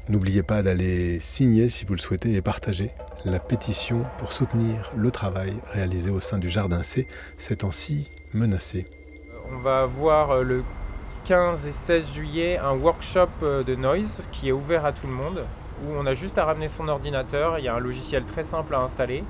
N'oubliez 0.09 0.43
pas 0.43 0.65
d'aller 0.65 1.21
signer 1.21 1.69
si 1.69 1.85
vous 1.85 1.95
le 1.95 2.01
souhaitez 2.01 2.35
et 2.35 2.43
partager 2.43 2.91
la 3.25 3.39
pétition 3.39 4.05
pour 4.19 4.33
soutenir 4.33 4.91
le 4.97 5.11
travail 5.11 5.55
réalisé 5.73 6.11
au 6.11 6.21
sein 6.21 6.39
du 6.39 6.49
Jardin 6.49 6.83
C, 6.83 7.07
ces 7.37 7.57
temps-ci 7.57 8.11
menacé. 8.35 8.87
On 9.53 9.59
va 9.59 9.83
avoir 9.83 10.31
euh, 10.31 10.43
le 10.43 10.65
15 11.27 11.67
et 11.67 11.73
16 11.73 12.13
juillet 12.13 12.59
un 12.59 12.73
workshop 12.73 13.29
euh, 13.43 13.63
de 13.63 13.75
noise 13.75 14.23
qui 14.33 14.49
est 14.49 14.53
ouvert 14.53 14.85
à 14.85 14.93
tout 14.93 15.07
le 15.07 15.13
monde, 15.13 15.45
où 15.85 15.93
on 15.97 16.07
a 16.07 16.15
juste 16.15 16.39
à 16.39 16.45
ramener 16.45 16.69
son 16.69 16.89
ordinateur, 16.89 17.59
il 17.59 17.65
y 17.65 17.69
a 17.69 17.75
un 17.75 17.81
logiciel 17.81 18.25
très 18.25 18.45
simple 18.45 18.75
à 18.75 18.81
installer, 18.81 19.23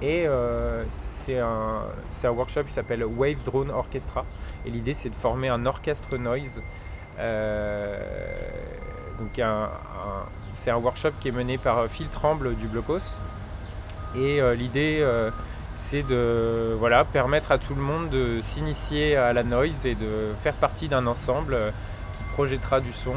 et 0.00 0.24
euh, 0.26 0.84
c'est 0.90 1.38
un, 1.38 1.82
un, 2.24 2.30
workshop 2.30 2.64
qui 2.64 2.72
s'appelle 2.72 3.04
Wave 3.04 3.42
Drone 3.44 3.70
Orchestra, 3.70 4.24
et 4.66 4.70
l'idée 4.70 4.94
c'est 4.94 5.08
de 5.08 5.14
former 5.14 5.48
un 5.48 5.66
orchestre 5.66 6.16
noise. 6.16 6.60
Donc 9.18 9.38
c'est 10.54 10.70
un 10.70 10.76
workshop 10.76 11.12
qui 11.20 11.28
est 11.28 11.32
mené 11.32 11.58
par 11.58 11.86
Phil 11.88 12.08
Tremble 12.08 12.54
du 12.56 12.66
Blocos. 12.66 13.18
Et 14.14 14.40
euh, 14.40 14.54
l'idée 14.54 14.98
euh, 15.00 15.30
c'est 15.76 16.02
de 16.02 16.76
voilà, 16.78 17.04
permettre 17.04 17.50
à 17.50 17.58
tout 17.58 17.74
le 17.74 17.80
monde 17.80 18.10
de 18.10 18.40
s'initier 18.42 19.16
à 19.16 19.32
la 19.32 19.42
noise 19.42 19.86
et 19.86 19.94
de 19.94 20.32
faire 20.42 20.54
partie 20.54 20.88
d'un 20.88 21.06
ensemble 21.06 21.54
euh, 21.54 21.70
qui 22.18 22.24
projettera 22.34 22.80
du 22.80 22.92
son. 22.92 23.14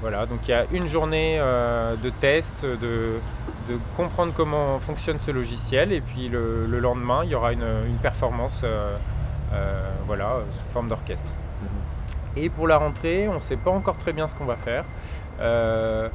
voilà, 0.00 0.26
donc 0.26 0.40
il 0.46 0.50
y 0.50 0.54
a 0.54 0.66
une 0.72 0.86
journée 0.86 1.38
de 1.38 2.10
test, 2.10 2.62
de, 2.62 3.18
comprendre 3.96 4.34
comment 4.36 4.78
fonctionne 4.78 5.18
ce 5.18 5.30
logiciel, 5.30 5.92
et 5.92 6.02
puis 6.02 6.28
le, 6.28 6.66
lendemain, 6.78 7.22
il 7.24 7.30
y 7.30 7.34
aura 7.34 7.52
une, 7.52 7.98
performance 8.02 8.62
voilà, 10.06 10.40
sous 10.52 10.72
forme 10.72 10.88
d'orchestre. 10.88 11.30
Et 12.36 12.48
pour 12.48 12.66
la 12.66 12.78
rentrée, 12.78 13.28
on 13.28 13.34
ne 13.34 13.40
sait 13.40 13.56
pas 13.56 13.70
encore 13.70 13.96
très 13.96 14.12
bien 14.12 14.26
ce 14.26 14.34
qu'on 14.34 14.44
va 14.44 14.56
faire. 14.56 14.84
Euh, 15.40 16.08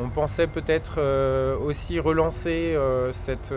on 0.00 0.08
pensait 0.08 0.46
peut-être 0.46 0.96
euh, 0.98 1.56
aussi 1.58 1.98
relancer 1.98 2.74
euh, 2.74 3.12
cet 3.12 3.50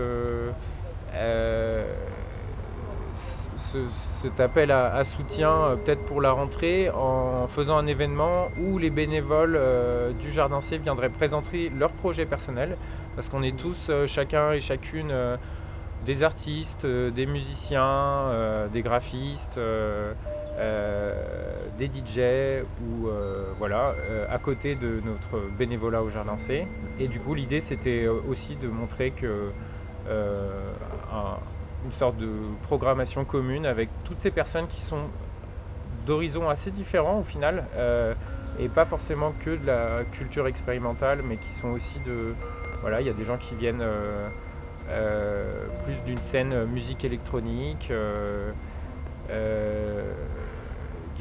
appel 4.39 4.71
à, 4.71 5.03
soutien 5.03 5.77
peut-être 5.83 6.03
pour 6.05 6.21
la 6.21 6.31
rentrée 6.31 6.89
en 6.89 7.47
faisant 7.47 7.77
un 7.77 7.85
événement 7.85 8.47
où 8.59 8.77
les 8.77 8.89
bénévoles 8.89 9.59
du 10.19 10.31
Jardin 10.31 10.61
C 10.61 10.77
viendraient 10.77 11.09
présenter 11.09 11.69
leurs 11.69 11.91
projets 11.91 12.25
personnels 12.25 12.75
parce 13.15 13.29
qu'on 13.29 13.43
est 13.43 13.55
tous 13.55 13.91
chacun 14.07 14.53
et 14.53 14.61
chacune 14.61 15.13
des 16.05 16.23
artistes, 16.23 16.85
des 16.85 17.25
musiciens, 17.25 18.31
des 18.73 18.81
graphistes. 18.81 19.59
Euh, 20.57 21.13
des 21.77 21.87
DJ 21.87 22.63
ou 22.83 23.07
euh, 23.07 23.45
voilà, 23.57 23.95
euh, 24.09 24.25
à 24.29 24.37
côté 24.37 24.75
de 24.75 25.01
notre 25.03 25.49
bénévolat 25.57 26.03
au 26.03 26.09
Jardin 26.09 26.37
C. 26.37 26.67
Et 26.99 27.07
du 27.07 27.19
coup, 27.19 27.33
l'idée 27.33 27.61
c'était 27.61 28.07
aussi 28.07 28.55
de 28.57 28.67
montrer 28.67 29.11
que 29.11 29.51
une 31.83 31.91
sorte 31.91 32.17
de 32.17 32.29
programmation 32.63 33.23
commune 33.25 33.65
avec 33.65 33.89
toutes 34.03 34.19
ces 34.19 34.29
personnes 34.29 34.67
qui 34.67 34.81
sont 34.81 35.03
d'horizons 36.05 36.49
assez 36.49 36.69
différents 36.69 37.19
au 37.19 37.23
final, 37.23 37.63
et 38.59 38.67
pas 38.67 38.85
forcément 38.85 39.31
que 39.31 39.51
de 39.51 39.65
la 39.65 40.03
culture 40.11 40.47
expérimentale, 40.47 41.21
mais 41.27 41.37
qui 41.37 41.49
sont 41.49 41.69
aussi 41.69 41.99
de... 42.01 42.33
Voilà, 42.81 43.01
il 43.01 43.07
y 43.07 43.09
a 43.09 43.13
des 43.13 43.23
gens 43.23 43.37
qui 43.37 43.55
viennent 43.55 43.85
plus 45.85 46.01
d'une 46.05 46.21
scène 46.21 46.65
musique 46.65 47.05
électronique. 47.05 47.91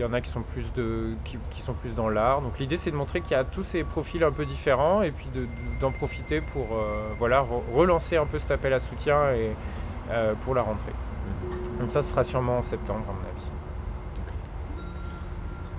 Il 0.01 0.05
y 0.05 0.07
en 0.07 0.15
a 0.15 0.23
qui 0.23 0.31
sont 0.31 0.41
plus, 0.41 0.73
de, 0.73 1.11
qui, 1.25 1.61
sont 1.61 1.75
plus 1.75 1.95
dans 1.95 2.09
l'art. 2.09 2.41
Donc 2.41 2.59
l'idée 2.59 2.79
c'est 2.79 2.91
de 2.91 2.97
montrer 2.97 3.21
qu'il 3.21 3.33
y 3.33 3.35
a 3.35 3.45
tous 3.45 3.63
ces 3.63 3.85
profils 3.85 4.25
un 4.25 4.33
peu 4.33 4.47
différents 4.47 5.03
et 5.03 5.11
puis 5.11 5.29
d'en 5.79 5.93
profiter 5.93 6.41
pour 6.41 6.69
euh, 6.73 7.11
voilà, 7.19 7.45
relancer 7.75 8.17
un 8.17 8.25
peu 8.25 8.39
cet 8.39 8.51
appel 8.51 8.73
à 8.73 8.81
soutien 8.81 9.31
et, 9.33 9.51
euh, 10.11 10.33
pour 10.43 10.55
la 10.55 10.63
rentrée. 10.63 10.95
Donc 11.79 11.91
ça 11.91 12.01
ce 12.01 12.13
sera 12.13 12.25
sûrement 12.25 12.57
en 12.57 12.63
septembre 12.63 13.05
à 13.11 13.13
mon 13.13 13.21
avis. 13.29 13.51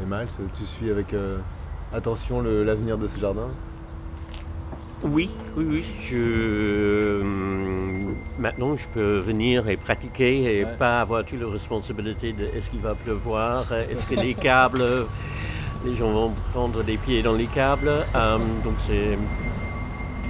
Et 0.04 0.06
Miles, 0.06 0.52
tu 0.56 0.66
suis 0.66 0.92
avec 0.92 1.16
euh, 1.16 1.40
attention 1.92 2.44
l'avenir 2.44 3.00
de 3.00 3.08
ce 3.08 3.20
jardin? 3.20 3.48
Oui, 5.04 5.32
oui, 5.58 5.66
oui. 5.68 5.84
Je, 6.10 7.24
maintenant, 8.38 8.76
je 8.76 8.86
peux 8.94 9.20
venir 9.20 9.68
et 9.68 9.76
pratiquer 9.76 10.60
et 10.60 10.66
pas 10.78 11.02
avoir 11.02 11.26
toute 11.26 11.42
la 11.42 11.48
responsabilité 11.48 12.34
de 12.34 12.44
est-ce 12.44 12.70
qu'il 12.70 12.82
va 12.82 12.94
pleuvoir, 12.94 13.66
est-ce 13.74 14.06
que 14.08 14.20
les 14.20 14.36
câbles, 14.36 14.84
les 15.86 15.96
gens 15.96 16.12
vont 16.12 16.34
prendre 16.54 16.84
des 16.84 16.98
pieds 16.98 17.24
dans 17.24 17.34
les 17.34 17.48
câbles. 17.48 17.92
Euh, 18.16 18.38
donc 18.64 18.76
c'est 18.88 19.18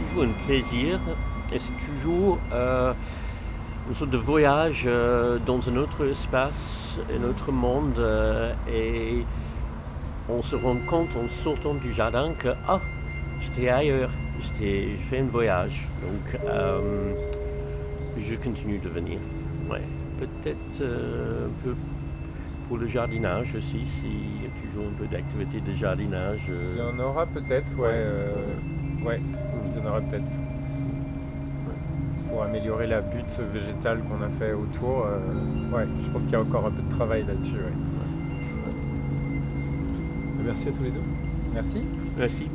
toujours 0.07 0.23
un 0.23 0.45
plaisir 0.45 0.99
et 1.51 1.59
c'est 1.59 1.93
toujours 1.93 2.39
euh, 2.53 2.93
une 3.89 3.95
sorte 3.95 4.11
de 4.11 4.17
voyage 4.17 4.83
euh, 4.85 5.37
dans 5.45 5.59
un 5.67 5.75
autre 5.75 6.05
espace, 6.09 6.95
un 7.13 7.23
autre 7.27 7.51
monde 7.51 8.01
et 8.71 9.23
on 10.29 10.41
se 10.41 10.55
rend 10.55 10.77
compte 10.87 11.09
en 11.17 11.27
sortant 11.29 11.73
du 11.73 11.93
jardin 11.93 12.33
que 12.33 12.49
ah, 12.69 12.79
j'étais 13.41 13.67
ailleurs 13.67 14.11
j'ai 14.59 14.97
fait 15.09 15.19
un 15.19 15.25
voyage, 15.25 15.87
donc 16.01 16.41
euh, 16.45 17.13
je 18.17 18.35
continue 18.35 18.79
de 18.79 18.89
venir. 18.89 19.19
Ouais. 19.69 19.81
Peut-être 20.19 20.81
euh, 20.81 21.47
un 21.47 21.63
peu 21.63 21.75
pour 22.67 22.77
le 22.77 22.87
jardinage 22.87 23.55
aussi, 23.55 23.85
s'il 23.99 24.43
y 24.43 24.45
a 24.45 24.67
toujours 24.67 24.87
un 24.87 24.97
peu 24.97 25.07
d'activité 25.07 25.59
de 25.59 25.75
jardinage. 25.75 26.41
Euh. 26.49 26.71
Il 26.73 26.79
y 26.79 26.81
en 26.81 26.99
aura 26.99 27.25
peut-être, 27.25 27.77
ouais. 27.77 28.03
ouais, 29.05 29.19
il 29.19 29.77
y 29.77 29.85
en 29.85 29.89
aura 29.89 30.01
peut-être. 30.01 30.25
Pour 32.29 32.43
améliorer 32.43 32.87
la 32.87 33.01
butte 33.01 33.39
végétale 33.53 33.99
qu'on 34.03 34.23
a 34.23 34.29
fait 34.29 34.53
autour, 34.53 35.05
ouais, 35.73 35.83
je 36.01 36.09
pense 36.09 36.23
qu'il 36.23 36.31
y 36.31 36.35
a 36.35 36.41
encore 36.41 36.65
un 36.65 36.71
peu 36.71 36.81
de 36.81 36.95
travail 36.95 37.25
là-dessus. 37.25 37.57
Merci 40.45 40.69
à 40.69 40.71
tous 40.71 40.83
les 40.83 40.91
deux. 40.91 41.03
Merci. 41.53 41.81
Merci. 42.17 42.47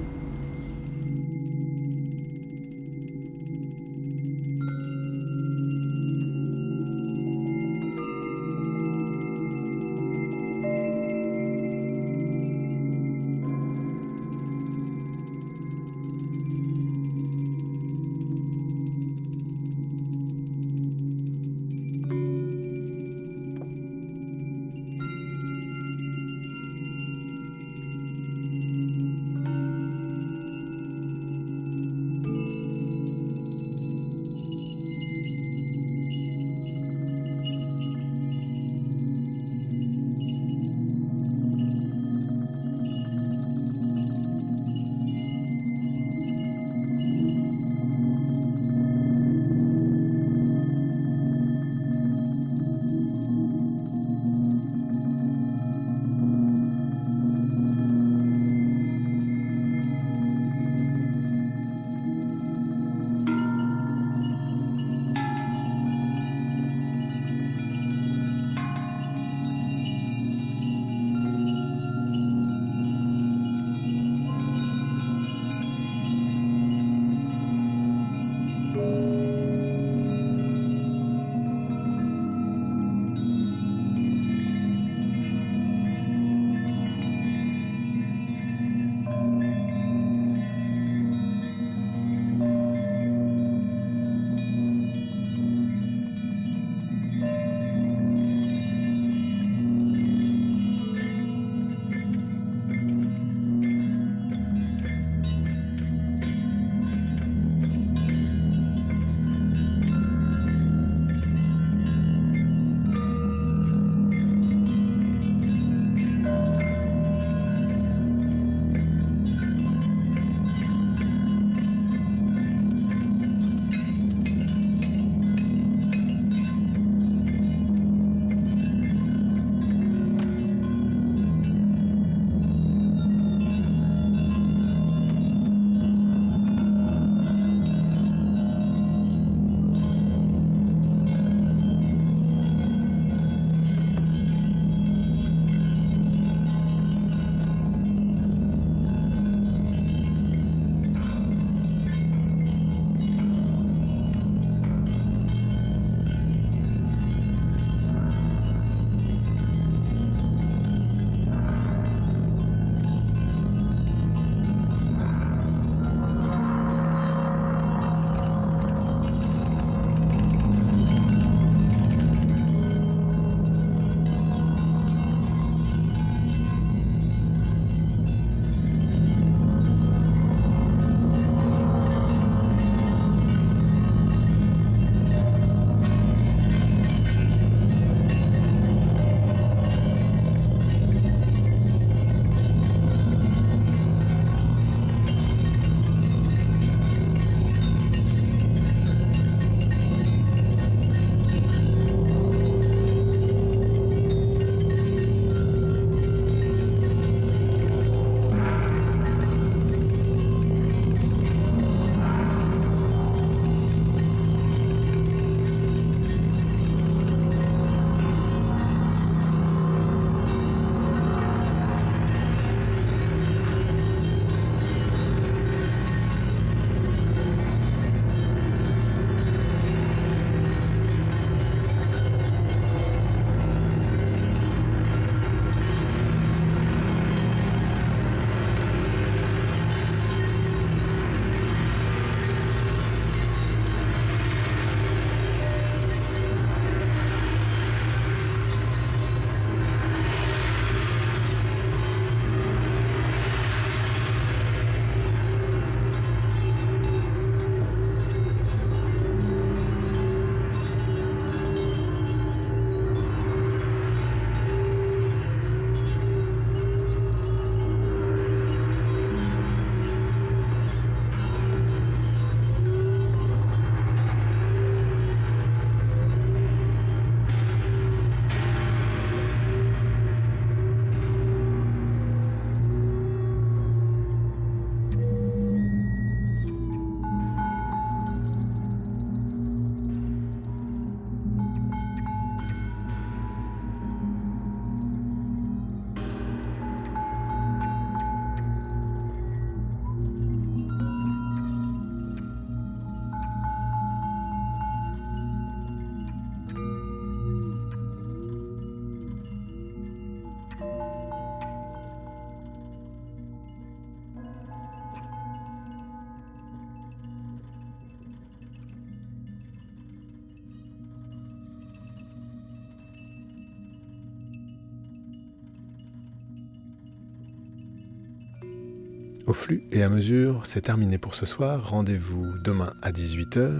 Au 329.26 329.32
flux 329.32 329.62
et 329.72 329.82
à 329.82 329.88
mesure, 329.88 330.42
c'est 330.44 330.60
terminé 330.60 330.98
pour 330.98 331.16
ce 331.16 331.26
soir. 331.26 331.68
Rendez-vous 331.70 332.38
demain 332.38 332.72
à 332.80 332.92
18h. 332.92 333.50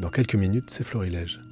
Dans 0.00 0.10
quelques 0.10 0.34
minutes, 0.34 0.68
c'est 0.68 0.82
Florilège. 0.82 1.45